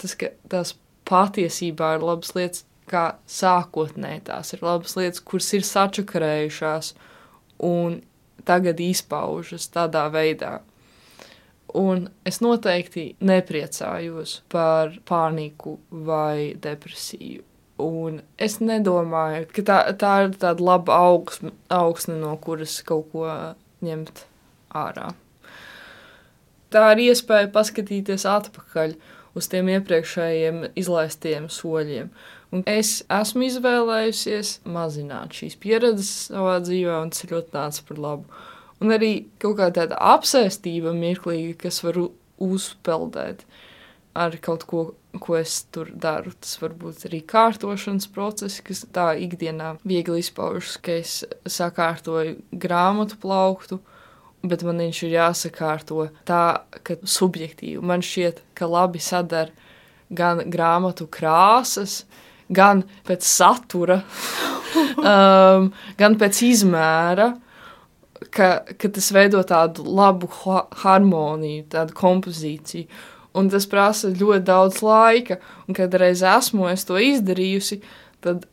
tas, 0.00 0.16
ka 0.18 0.32
tās 0.50 0.74
patiesībā 1.06 1.96
ir 1.96 2.06
labas 2.06 2.34
lietas, 2.36 2.64
kā 2.86 3.16
sākotnēji 3.30 4.26
tās 4.28 4.52
ir 4.54 4.62
labas 4.62 4.94
lietas, 4.98 5.22
kuras 5.26 5.50
ir 5.58 5.66
sačakarējušās 5.66 6.92
un 7.66 8.00
tagad 8.46 8.80
izpaužas 8.82 9.66
tādā 9.74 10.06
veidā. 10.14 10.60
Un 11.76 12.06
es 12.24 12.38
noteikti 12.40 13.08
nepriecājos 13.26 14.40
par 14.52 14.94
pāniku 15.08 15.76
vai 15.90 16.54
depresiju. 16.62 17.42
Un 17.82 18.22
es 18.40 18.56
nedomāju, 18.62 19.50
ka 19.52 19.64
tā, 19.66 19.78
tā 20.00 20.12
ir 20.24 20.36
tāda 20.40 20.64
laba 20.64 20.96
augsme, 21.10 21.50
augsne, 21.68 22.16
no 22.22 22.32
kuras 22.40 22.78
kaut 22.86 23.10
ko 23.12 23.26
ņemt 23.86 24.24
ārā. 24.76 25.12
Tā 26.74 26.88
ir 26.94 27.04
iespēja 27.08 27.48
paskatīties 27.54 28.26
atpakaļ 28.28 28.96
uz 29.38 29.48
tiem 29.52 29.70
iepriekšējiem 29.76 30.64
izlaistiem 30.78 31.46
soļiem. 31.52 32.10
Un 32.54 32.62
es 32.70 33.00
esmu 33.12 33.46
izvēlējusies 33.46 34.60
mazināt 34.70 35.34
šīs 35.36 35.56
pieredzes 35.62 36.10
savā 36.30 36.58
dzīvē, 36.64 37.00
un 37.04 37.12
tas 37.14 37.26
ļoti 37.30 37.54
nācis 37.56 37.86
par 37.88 38.02
labu. 38.02 38.42
Un 38.82 38.92
arī 38.94 39.12
kaut 39.42 39.58
kā 39.60 39.70
tāda 39.74 39.98
apsēstība 40.14 40.92
mirklīga, 40.96 41.56
kas 41.64 41.80
var 41.84 41.98
uzpeldēt 42.42 43.44
ar 44.16 44.36
kaut 44.42 44.64
ko, 44.68 44.84
ko 45.20 45.36
es 45.38 45.58
tur 45.72 45.90
daru. 45.92 46.32
Tas 46.40 46.56
var 46.62 46.76
būt 46.78 47.06
arī 47.08 47.20
kārtošanas 47.28 48.08
procesi, 48.12 48.64
kas 48.66 48.86
tā 48.94 49.10
ikdienā 49.26 49.76
viegli 49.84 50.22
izpaužas, 50.24 50.78
ka 50.80 50.98
es 51.02 51.20
sakārtoju 51.58 52.40
grāmatu 52.64 53.20
plauktu 53.22 53.80
bet 54.48 54.62
man 54.66 54.80
viņš 54.82 55.02
ir 55.06 55.14
jāsakārto 55.16 56.08
tā, 56.28 56.42
ka 56.86 56.98
subjektīvi 57.02 57.82
man 57.84 58.04
šķiet, 58.04 58.42
ka 58.56 58.68
labi 58.70 59.02
sadara 59.02 59.52
gan 60.14 60.44
grāmatu 60.52 61.08
krāsas, 61.10 62.04
gan 62.48 62.84
pēc 63.06 63.26
satura, 63.26 64.00
um, 65.00 65.72
gan 65.98 66.18
pēc 66.20 66.44
izmēra. 66.52 67.32
Ka, 68.32 68.46
ka 68.80 68.88
tas 68.88 69.10
veido 69.12 69.42
tādu 69.44 69.84
labu 69.92 70.28
ha 70.40 70.62
harmoniju, 70.82 71.66
tādu 71.72 71.92
kompozīciju. 71.96 72.86
Un 73.36 73.50
tas 73.52 73.66
prasa 73.68 74.10
ļoti 74.10 74.44
daudz 74.48 74.82
laika. 74.84 75.40
Un, 75.66 75.76
kad 75.76 75.94
reiz 76.00 76.22
esmu 76.24 76.70
to 76.88 77.00
izdarījusi, 77.02 77.80
tad 78.24 78.46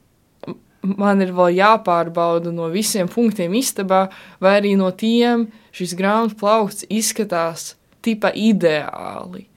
man 0.84 1.24
ir 1.24 1.32
vēl 1.36 1.56
jāpārbauda 1.58 2.52
no 2.52 2.68
visiem 2.74 3.08
punktiem 3.08 3.54
istabā, 3.56 4.08
vai 4.44 4.58
arī 4.60 4.74
no 4.80 4.90
tiem 4.92 5.48
šis 5.76 5.96
grāmatu 6.00 6.38
plaukts 6.42 6.88
izskatās 6.92 7.74
tipa 8.04 8.34
ideāli. 8.36 9.48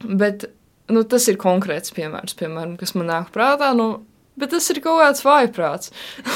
Bet 0.00 0.48
nu, 0.90 1.04
tas 1.04 1.28
ir 1.28 1.38
konkrēts 1.40 1.92
piemērs, 1.96 2.36
piemēram, 2.38 2.78
kas 2.80 2.94
man 2.96 3.10
nāk 3.12 3.32
prātā. 3.34 3.74
Nu, 3.76 4.06
bet 4.40 4.54
tas 4.54 4.68
ir 4.72 4.80
kaut 4.84 5.02
kāds 5.02 5.24
vājprāts. 5.26 5.92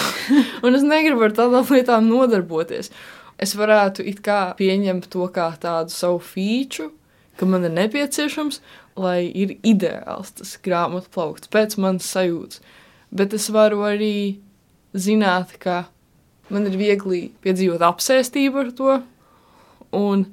un 0.64 0.76
es 0.76 0.84
negribu 0.84 1.26
ar 1.26 1.36
tādām 1.36 1.70
lietām 1.72 2.10
nodarboties. 2.10 2.92
Es 3.40 3.56
varētu 3.58 4.04
it 4.06 4.20
kā 4.24 4.52
pieņemt 4.58 5.08
to 5.10 5.26
kā 5.34 5.48
tādu 5.60 5.90
savu 5.90 6.20
feature, 6.22 6.92
ka 7.38 7.48
man 7.48 7.66
ir 7.66 7.74
nepieciešams, 7.74 8.60
lai 9.00 9.26
ir 9.26 9.56
ideāls 9.66 10.34
tas 10.38 10.54
grāmatu 10.64 11.10
plaukts 11.14 11.50
pēc 11.52 11.76
manas 11.82 12.08
sajūtas. 12.14 12.62
Bet 13.14 13.34
es 13.34 13.48
varu 13.54 13.84
arī 13.86 14.38
zināt, 14.94 15.56
ka 15.62 15.84
man 16.52 16.68
ir 16.68 16.78
viegli 16.78 17.28
piedzīvot 17.44 17.82
apsēstību 17.82 18.62
ar 18.62 18.70
to, 18.78 19.00
un 19.94 20.26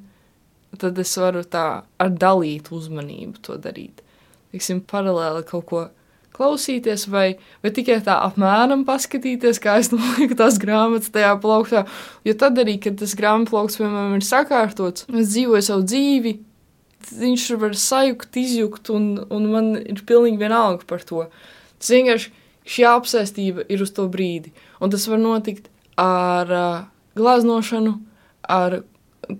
tad 0.81 0.99
es 1.01 1.13
varu 1.19 1.43
tā 1.45 1.65
ar 1.83 2.13
dalītu 2.23 2.75
uzmanību 2.77 3.41
to 3.45 3.57
darīt. 3.61 4.01
Tiksim, 4.51 4.81
paralēli 4.87 5.43
kaut 5.47 5.65
ko 5.69 5.87
klausīties, 6.35 7.05
vai, 7.11 7.35
vai 7.63 7.71
tikai 7.75 7.99
tā 8.05 8.17
apmēram 8.25 8.85
paskatīties, 8.87 9.59
kā 9.61 9.77
es 9.81 9.91
nolieku 9.93 10.37
tās 10.39 10.57
grāmatas 10.61 11.11
tajā 11.13 11.33
plauktā. 11.43 11.85
Jo 12.27 12.35
tad 12.39 12.59
arī, 12.61 12.77
kad 12.81 12.97
tas 13.01 13.15
grāmatu 13.17 13.53
plaukts, 13.53 13.79
piemēram, 13.79 14.17
ir 14.17 14.25
sakārtots, 14.27 15.05
es 15.11 15.33
dzīvoju 15.33 15.67
savu 15.67 15.85
dzīvi, 15.87 16.33
viņš 17.09 17.47
var 17.61 17.75
sajukt, 17.77 18.37
izjukt, 18.37 18.91
un, 18.93 19.15
un 19.31 19.49
man 19.51 19.73
ir 19.79 20.03
pilnīgi 20.07 20.41
vienalga 20.41 20.87
par 20.87 21.03
to. 21.07 21.25
Tas 21.81 21.91
vienkārši 21.95 22.31
šī 22.71 22.85
apsēstība 22.91 23.65
ir 23.73 23.83
uz 23.83 23.91
to 23.95 24.05
brīdi, 24.11 24.53
un 24.79 24.93
tas 24.93 25.07
var 25.09 25.21
notikt 25.21 25.69
ar 25.99 26.53
uh, 26.53 26.83
glaznošanu, 27.17 27.95
ar 28.47 28.81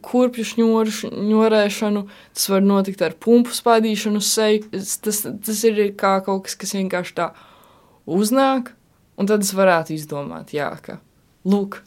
kurpju 0.05 0.45
šņoru, 0.45 0.93
šņorēšanu, 0.95 2.03
tas 2.37 2.49
var 2.51 2.65
notikt 2.65 3.01
ar 3.05 3.15
pumpu 3.19 3.53
spaidīšanu 3.55 4.21
uz 4.21 4.29
seju. 4.31 4.67
Tas, 5.03 5.23
tas 5.25 5.63
ir 5.67 5.81
kā 5.99 6.17
kaut 6.25 6.45
kas, 6.47 6.57
kas 6.59 6.75
vienkārši 6.77 7.17
tā 7.17 7.31
uznāk, 8.09 8.73
un 9.19 9.29
tad 9.29 9.45
es 9.45 9.53
varētu 9.57 9.95
izdomāt, 9.97 10.53
jā, 10.55 10.69
ka, 10.85 10.99
lūk, 11.45 11.81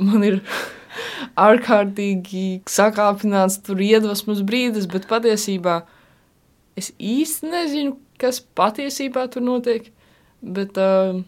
man 0.00 0.24
ir 0.26 0.40
ārkārtīgi 1.40 2.62
sakāpināts 2.70 3.60
tur 3.66 3.80
iedvesmas 3.84 4.42
brīdis, 4.46 4.88
bet 4.90 5.08
patiesībā 5.10 5.80
es 6.80 6.92
īsti 6.96 7.50
nezinu, 7.52 7.96
kas 8.20 8.40
patiesībā 8.56 9.26
tur 9.32 9.44
notiek, 9.44 9.90
bet 10.40 10.78
uh, 10.80 11.20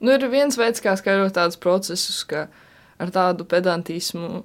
nu, 0.00 0.12
ir 0.12 0.28
viens 0.32 0.58
veids, 0.58 0.82
kā 0.84 0.96
skaidrot 0.98 1.34
tādus 1.36 1.60
procesus, 1.60 2.22
ka 2.28 2.46
ar 3.00 3.12
tādu 3.12 3.46
pedantismu 3.48 4.44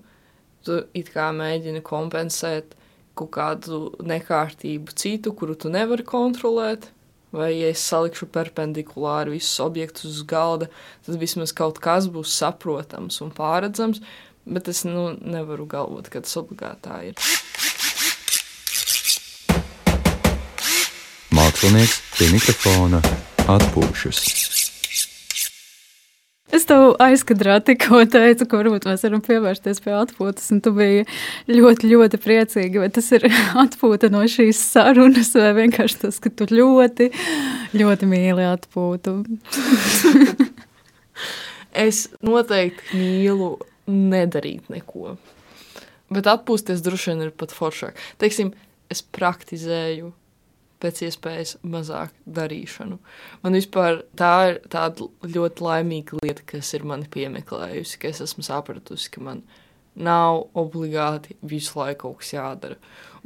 tu 0.65 0.83
it 0.97 1.09
kā 1.13 1.31
mēģini 1.35 1.81
kompensēt 1.85 2.75
kaut 3.17 3.31
kādu 3.35 3.83
nekārtību 4.07 4.93
citu, 4.95 5.33
kuru 5.35 5.57
tu 5.59 5.71
nevari 5.73 6.05
kontrolēt. 6.07 6.89
Vai, 7.31 7.53
ja 7.55 7.69
es 7.71 7.79
salikšu 7.87 8.27
perpendikulāri 8.27 9.37
visus 9.37 9.61
objektus 9.63 10.09
uz 10.09 10.23
galda, 10.27 10.67
tad 11.05 11.15
vismaz 11.21 11.53
kaut 11.55 11.79
kas 11.79 12.09
būs 12.11 12.33
saprotams 12.35 13.21
un 13.23 13.31
pārredzams, 13.31 14.01
bet 14.43 14.67
es 14.67 14.83
nu, 14.83 15.13
nevaru 15.15 15.67
galvot, 15.71 16.11
ka 16.11 16.19
tas 16.25 16.35
obligāti 16.41 16.83
tā 16.89 16.99
ir. 17.07 17.15
Mākslinieks 21.31 22.01
pie 22.17 22.27
mikrofona 22.35 22.99
atpūšas. 23.47 24.70
Es 26.51 26.65
tev 26.67 26.97
aizkadrā 26.99 27.59
tikko 27.63 28.01
teicu, 28.11 28.45
ka 28.49 28.59
varbūt 28.59 28.85
mēs 28.89 29.05
varam 29.05 29.21
pievērsties 29.23 29.79
pie 29.83 29.93
atpūtas, 29.95 30.49
un 30.51 30.59
tu 30.63 30.73
biji 30.75 31.05
ļoti, 31.47 31.87
ļoti 31.93 32.19
priecīgi. 32.19 32.81
Vai 32.83 32.89
tas 32.91 33.07
ir 33.15 33.27
atpūta 33.63 34.11
no 34.11 34.25
šīs 34.27 34.59
sarunas, 34.73 35.31
vai 35.37 35.53
vienkārši 35.61 36.01
tas, 36.03 36.19
ka 36.23 36.31
tu 36.33 36.49
ļoti, 36.51 37.07
ļoti 37.77 38.11
mīli 38.11 38.47
atpūtu? 38.51 39.15
es 41.87 42.05
noteikti 42.19 42.99
mīlu 42.99 43.53
nedarīt 43.87 44.67
neko. 44.73 45.15
Bet 46.11 46.27
atpūsties 46.27 46.83
droši 46.83 47.13
vien 47.13 47.29
ir 47.29 47.35
pat 47.35 47.55
foršāk. 47.55 47.95
Teiksim, 48.19 48.51
es 48.91 48.99
praktizēju 49.15 50.11
pēc 50.81 51.03
iespējas 51.07 51.55
mazāk 51.63 52.13
darīšanu. 52.25 52.97
Man 53.43 53.57
vispār 53.57 54.01
tā 54.17 54.33
ir 54.51 54.59
tāda 54.71 55.07
ļoti 55.23 55.65
laimīga 55.65 56.21
lieta, 56.21 56.45
kas 56.53 56.73
ir 56.77 56.85
mani 56.87 57.09
piemeklējusi, 57.11 57.99
ka 58.01 58.11
es 58.11 58.21
esmu 58.25 58.45
sapratusi, 58.45 59.11
ka 59.13 59.23
man 59.23 59.43
nav 59.95 60.45
obligāti 60.57 61.35
visu 61.41 61.79
laiku 61.79 62.07
kaut 62.07 62.21
kas 62.21 62.35
jādara. 62.35 62.77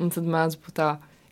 Un 0.02 0.12
tad 0.14 0.28
mēdz 0.28 0.58
būt 0.62 0.78
tā, 0.80 0.90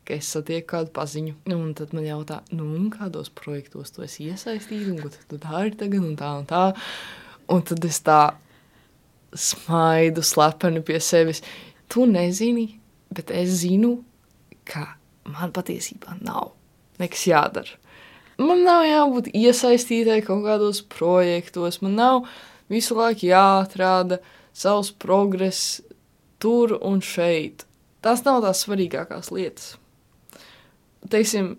ka 0.07 0.17
es 0.17 0.29
satieku 0.35 0.67
kādu 0.75 0.93
paziņu, 0.95 1.35
un 1.55 1.73
tad 1.77 1.93
man 1.95 2.07
jautā, 2.07 2.41
nu, 2.55 2.67
kādos 2.93 3.31
projektos 3.33 3.93
tu 3.95 4.03
esi 4.05 4.29
iesaistīts, 4.31 4.89
un 4.91 4.99
ko 5.03 5.11
tu 5.11 5.39
dari 5.41 5.75
tagad, 5.79 6.03
un 6.03 6.17
tā, 6.19 6.31
un 6.41 6.47
tā. 6.49 6.63
Un 7.51 7.63
tad 7.67 7.83
es 7.87 7.99
tā 8.03 8.21
smaidu 9.35 10.23
slepeni 10.23 10.83
pie 10.85 10.99
sevis. 11.03 11.43
Tu 11.91 12.05
nezini, 12.09 12.67
bet 13.13 13.31
es 13.33 13.61
zinu, 13.63 13.97
ka 14.67 14.93
man 15.29 15.53
patiesībā 15.55 16.17
nav 16.21 16.53
nekas 17.01 17.25
jādara. 17.27 17.79
Man 18.41 18.63
nav 18.65 18.83
jābūt 18.87 19.29
iesaistītai 19.37 20.23
kaut 20.25 20.41
kādos 20.47 20.81
projektos, 20.89 21.81
man 21.85 21.97
nav 21.99 22.23
visu 22.71 22.97
laiku 22.97 23.27
jāatrāda 23.29 24.19
savs 24.53 24.89
progress 24.91 25.81
tur 26.41 26.75
un 26.81 27.01
šeit. 27.01 27.67
Tas 28.03 28.23
nav 28.25 28.41
tās 28.43 28.65
svarīgākās 28.65 29.29
lietas. 29.31 29.75
Teiksim, 31.13 31.53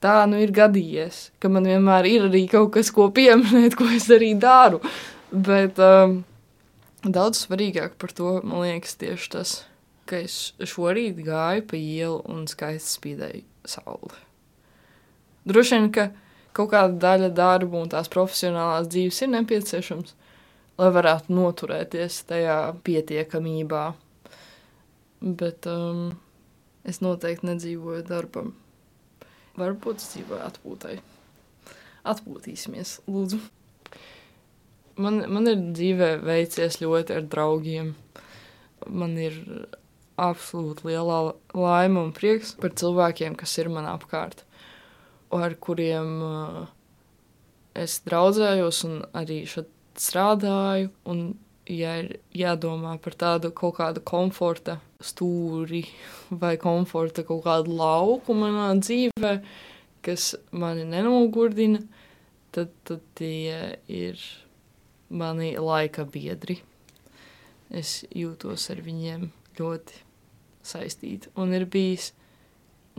tā 0.00 0.22
nu 0.30 0.40
ir 0.40 0.52
gadījies, 0.54 1.30
ka 1.40 1.50
man 1.52 1.66
vienmēr 1.68 2.08
ir 2.08 2.28
arī 2.30 2.46
kaut 2.50 2.72
kas, 2.76 2.92
ko 2.94 3.10
pieminēt, 3.14 3.76
ko 3.78 3.88
es 3.92 4.08
arī 4.12 4.32
daru. 4.40 4.80
Bet 5.30 5.78
um, 5.82 6.20
daudz 7.04 7.44
svarīgāk 7.44 7.98
par 8.00 8.14
to, 8.16 8.38
man 8.44 8.64
liekas, 8.64 8.96
tieši 9.00 9.30
tas, 9.34 9.56
ka 10.10 10.20
es 10.26 10.38
šorīt 10.58 11.22
gāju 11.26 11.66
pa 11.70 11.78
ielu 11.78 12.18
un 12.30 12.46
skaisti 12.50 12.96
spīdēju 12.98 13.46
sauli. 13.70 14.18
Droši 15.48 15.76
vien, 15.78 15.88
ka 15.94 16.10
kaut 16.56 16.72
kāda 16.74 16.98
daļa 17.04 17.30
darba 17.36 17.80
un 17.80 17.90
tās 17.92 18.10
profesionālās 18.12 18.90
dzīves 18.90 19.22
ir 19.24 19.32
nepieciešams, 19.34 20.16
lai 20.80 20.90
varētu 20.96 21.36
noturēties 21.36 22.22
tajā 22.28 22.58
pietiekamībā. 22.84 23.84
Bet 25.20 25.68
um, 25.68 26.10
es 26.88 27.02
noteikti 27.04 27.50
nedzīvoju 27.50 28.04
darbam. 28.08 28.54
Varbūt 29.60 30.00
es 30.00 30.12
dzīvoju 30.14 30.44
atpūtai. 30.46 30.98
Atpūtīsimies, 32.10 33.00
lūdzu. 33.10 33.40
Man, 35.00 35.20
man 35.32 35.48
ir 35.48 35.60
dzīvē 35.76 36.14
veicies 36.24 36.80
ļoti 36.80 37.16
ar 37.18 37.28
draugiem. 37.32 37.92
Man 38.88 39.16
ir 39.20 39.36
absolūti 40.20 40.90
liela 40.90 41.34
laime 41.56 42.00
un 42.04 42.12
prieks 42.16 42.52
par 42.60 42.74
cilvēkiem, 42.76 43.36
kas 43.40 43.56
ir 43.62 43.70
man 43.72 43.88
apkārt, 43.88 44.44
ar 45.34 45.54
kuriem 45.62 46.16
uh, 46.26 46.64
es 47.78 48.00
draudzējos 48.06 48.82
un 48.88 48.98
arī 49.16 49.44
šeit 49.48 49.70
strādāju. 50.00 50.90
Un, 51.10 51.32
ja 51.70 51.96
ir 52.02 52.16
jādomā 52.34 52.96
par 53.02 53.14
tādu 53.18 53.52
kaut 53.54 53.76
kādu 53.78 54.02
komforta 54.06 54.80
stūri 55.04 55.84
vai 56.42 56.56
komforta 56.60 57.24
kaut 57.26 57.44
kādu 57.46 57.76
lauku 57.78 58.36
manā 58.36 58.72
dzīvē, 58.80 59.34
kas 60.04 60.34
mani 60.50 60.86
nenogurdina, 60.88 61.82
tad, 62.54 62.72
tad 62.88 63.04
tie 63.18 63.76
ir 63.86 64.20
mani 65.10 65.54
laika 65.58 66.06
biedri. 66.08 66.60
Es 67.70 68.00
jūtos 68.10 68.66
ar 68.72 68.80
viņiem 68.82 69.28
ļoti 69.60 70.09
saistīta. 70.66 71.30
Un 71.40 71.54
ir 71.56 71.66
bijis 71.70 72.12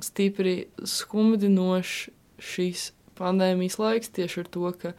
stipri 0.02 0.70
skumdinošs 0.88 2.10
šīs 2.42 2.88
pandēmijas 3.20 3.78
laiks 3.82 4.14
tieši 4.16 4.44
ar 4.44 4.50
to, 4.56 4.72
ka 4.82 4.96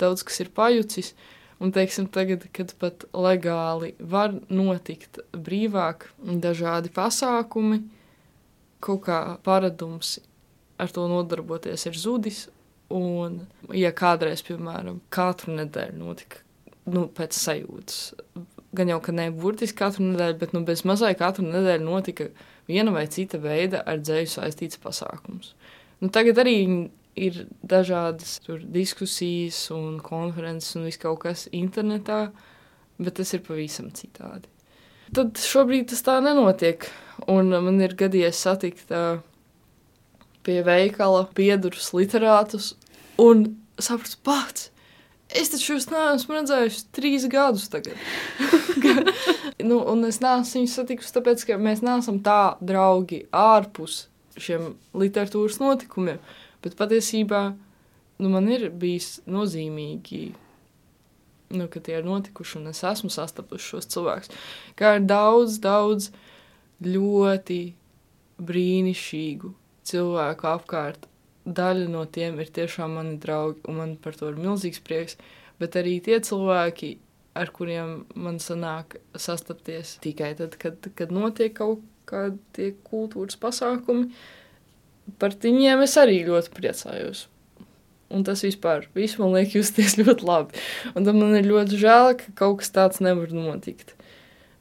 daudz 0.00 0.24
kas 0.26 0.40
ir 0.42 0.50
pajucis, 0.56 1.14
Un, 1.60 1.74
teiksim, 1.76 2.06
tagad, 2.08 2.46
kad 2.56 2.72
pat 2.80 3.04
legāli 3.12 3.90
var 4.00 4.32
notikt 4.48 5.18
brīvāk 5.36 6.06
dažādi 6.40 6.88
pasākumi, 6.96 7.82
kaut 8.80 9.02
kā 9.04 9.18
paradums 9.44 10.16
ar 10.80 10.88
to 10.88 11.04
nodarboties 11.10 11.84
ir 11.90 11.98
zudis. 12.00 12.46
Un, 12.96 13.42
ja 13.76 13.92
kādreiz, 13.92 14.40
piemēram, 14.46 15.02
katru 15.12 15.52
nedēļu 15.58 16.00
notika 16.00 16.40
nu, 16.88 17.04
pēc 17.12 17.36
sajūtas, 17.36 17.98
gan 18.76 18.90
jau 18.92 19.00
ka 19.02 19.14
ne 19.14 19.28
burtiski 19.34 19.78
katru 19.80 20.06
nedēļu, 20.06 20.38
bet 20.40 20.54
nu, 20.54 20.62
bez 20.66 20.84
mazai 20.86 21.12
katru 21.18 21.46
nedēļu 21.48 21.86
notika 21.86 22.28
viena 22.70 22.94
vai 22.94 23.06
cita 23.10 23.40
veida 23.42 23.82
ar 23.86 24.02
dzēju 24.02 24.30
saistīts 24.36 24.80
pasākums. 24.82 25.54
Nu, 26.00 26.10
tagad 26.14 26.38
arī 26.42 26.56
ir 27.18 27.42
dažādas 27.66 28.38
tur, 28.44 28.62
diskusijas 28.62 29.58
un 29.74 29.98
konferences 30.04 30.76
un 30.78 30.86
viss 30.88 31.00
kaut 31.00 31.24
kas 31.24 31.48
internetā, 31.52 32.28
bet 33.00 33.18
tas 33.18 33.34
ir 33.34 33.42
pavisam 33.44 33.90
citādi. 33.96 34.48
Tad 35.10 35.40
šobrīd 35.42 35.88
tas 35.90 36.04
tā 36.06 36.20
nenotiek. 36.22 36.86
Un 37.28 37.50
man 37.50 37.80
ir 37.82 37.96
gadījies 37.98 38.38
satikt 38.46 38.92
uh, 38.94 39.18
pie 40.46 40.60
veikala 40.64 41.24
biedrus, 41.36 41.90
literātus 41.96 42.74
un 43.20 43.48
saprast, 43.82 44.20
pats. 44.24 44.70
Es 45.38 45.52
taču 45.52 45.76
jūs 45.76 45.86
neesmu 45.92 46.34
redzējusi 46.34 46.86
trīs 46.96 47.26
gadus 47.30 47.68
tagad. 47.70 47.98
nu, 49.68 49.78
un 49.78 50.06
es 50.08 50.18
neesmu 50.22 50.62
viņus 50.62 50.76
satikusi, 50.80 51.14
tāpēc, 51.14 51.44
ka 51.46 51.58
mēs 51.60 51.84
neesam 51.86 52.18
tā 52.24 52.56
draugi 52.58 53.22
ārpus 53.30 54.06
šiem 54.40 54.72
literatūras 54.96 55.60
notikumiem. 55.62 56.18
Bet 56.64 56.74
patiesībā 56.78 57.42
nu, 58.20 58.30
man 58.32 58.48
ir 58.52 58.68
bijis 58.74 59.20
nozīmīgi, 59.30 60.22
nu, 61.56 61.68
ka 61.70 61.82
tie 61.84 62.00
ir 62.00 62.08
notikuši, 62.08 62.58
un 62.60 62.72
es 62.72 62.82
esmu 62.86 63.12
sastapusi 63.12 63.72
šos 63.72 63.90
cilvēkus. 63.94 64.34
Kā 64.78 64.96
ir 64.98 65.06
daudz, 65.08 65.60
daudz 65.62 66.10
ļoti 66.84 67.62
brīnišķīgu 68.40 69.54
cilvēku 69.90 70.50
apkārt. 70.50 71.09
Daļa 71.48 71.86
no 71.88 72.04
tiem 72.04 72.40
ir 72.42 72.50
tiešām 72.52 72.98
mani 72.98 73.16
draugi, 73.20 73.62
un 73.68 73.78
man 73.80 73.94
par 74.02 74.16
to 74.18 74.28
ir 74.28 74.40
milzīgs 74.40 74.82
prieks. 74.84 75.16
Bet 75.60 75.76
arī 75.76 75.96
tie 76.04 76.18
cilvēki, 76.24 76.94
ar 77.36 77.52
kuriem 77.54 78.04
man 78.18 78.38
sanāk 78.42 78.98
sastapties 79.16 79.96
tikai 80.04 80.34
tad, 80.38 80.56
kad, 80.60 80.90
kad 80.96 81.12
notiek 81.14 81.54
kaut 81.56 81.82
kādi 82.10 82.72
kultūras 82.86 83.38
pasākumi, 83.40 84.10
par 85.20 85.36
viņiem 85.42 85.84
es 85.84 85.96
arī 86.00 86.20
ļoti 86.28 86.52
priecājos. 86.56 87.26
Un 88.10 88.24
tas 88.26 88.42
vispār 88.42 88.88
visu 88.96 89.22
man 89.22 89.36
liek 89.38 89.54
justies 89.54 89.96
ļoti 90.00 90.26
labi. 90.26 90.64
Un 90.94 91.06
tad 91.06 91.16
man 91.16 91.36
ir 91.38 91.48
ļoti 91.48 91.80
žēl, 91.80 92.14
ka 92.20 92.34
kaut 92.42 92.60
kas 92.62 92.74
tāds 92.74 93.04
nevar 93.04 93.32
notikt. 93.32 93.94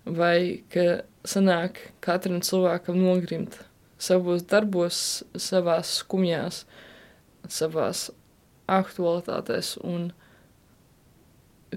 Vai 0.06 0.62
ka 0.72 1.02
sanāk 1.28 1.82
katram 2.06 2.40
cilvēkam 2.46 3.02
nogrimt 3.02 3.58
savos 4.00 4.46
darbos, 4.48 5.02
savās 5.36 5.98
skumjās, 6.02 6.64
savās 7.52 8.08
aktualitātēs, 8.70 9.76
un 9.84 10.10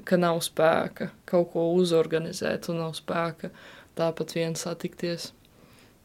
ka 0.09 0.17
nav 0.17 0.41
spēka 0.45 1.11
kaut 1.29 1.53
ko 1.53 1.69
uzorganizēt, 1.77 2.71
un 2.73 2.81
nav 2.85 2.97
spēka 2.97 3.53
tāpat 3.99 4.37
vien 4.39 4.57
satikties 4.57 5.33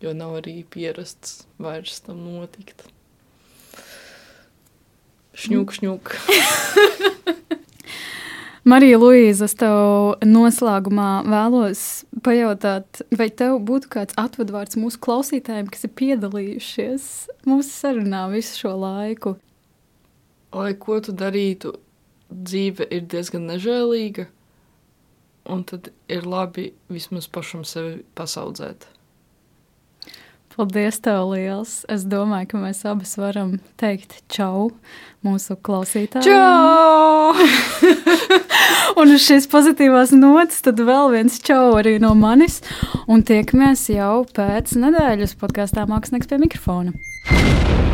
jo 0.01 0.13
nav 0.13 0.38
arī 0.41 0.61
pierasts 0.70 1.45
vairs 1.61 2.01
tam 2.05 2.22
notikt. 2.26 2.86
Šņūk, 5.38 5.74
šņūk. 5.78 6.13
Marija 8.68 8.97
Luīza, 8.99 9.45
es 9.47 9.53
tev 9.55 10.18
noslēgumā 10.28 11.22
vēlos 11.24 11.82
pajautāt, 12.26 12.99
vai 13.15 13.30
tev 13.32 13.61
būtu 13.63 13.88
kāds 13.93 14.18
atvadvārds 14.20 14.76
mūsu 14.76 14.99
klausītājiem, 15.05 15.70
kas 15.72 15.88
ir 15.88 15.93
piedalījušies 15.95 17.05
mūsu 17.47 17.70
sarunā 17.70 18.26
visu 18.34 18.65
šo 18.65 18.74
laiku? 18.82 19.38
Lai 20.51 20.74
ko 20.84 20.99
tu 21.05 21.15
darītu, 21.15 21.78
dzīve 22.28 22.89
ir 22.91 23.07
diezgan 23.07 23.47
nežēlīga, 23.53 24.28
un 25.47 25.63
tad 25.72 25.93
ir 26.11 26.28
labi 26.28 26.74
vismaz 26.91 27.32
pašam 27.32 27.63
sevi 27.63 28.01
pasaudzēt. 28.20 28.89
Paldies, 30.58 30.95
tev 31.05 31.36
liels. 31.36 31.84
Es 31.86 32.01
domāju, 32.10 32.47
ka 32.49 32.58
mēs 32.64 32.80
abas 32.89 33.12
varam 33.22 33.60
teikt 33.78 34.16
čau 34.34 34.72
mūsu 35.22 35.53
klausītājiem. 35.53 36.26
Čau! 36.26 37.38
un 38.99 39.14
uz 39.14 39.22
šīs 39.28 39.45
pozitīvās 39.53 40.16
nots, 40.18 40.64
tad 40.66 40.82
vēl 40.82 41.14
viens 41.14 41.38
čau 41.45 41.78
arī 41.78 41.99
no 42.01 42.16
manis. 42.18 42.64
Un 43.05 43.22
tiekamies 43.22 43.86
jau 43.93 44.24
pēc 44.34 44.74
nedēļas 44.82 45.38
podkāstā 45.38 45.86
Mākslinieks 45.86 46.34
pie 46.34 46.41
mikrofona. 46.41 46.97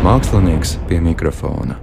Mākslinieks 0.08 0.78
pie 0.88 1.04
mikrofona. 1.04 1.76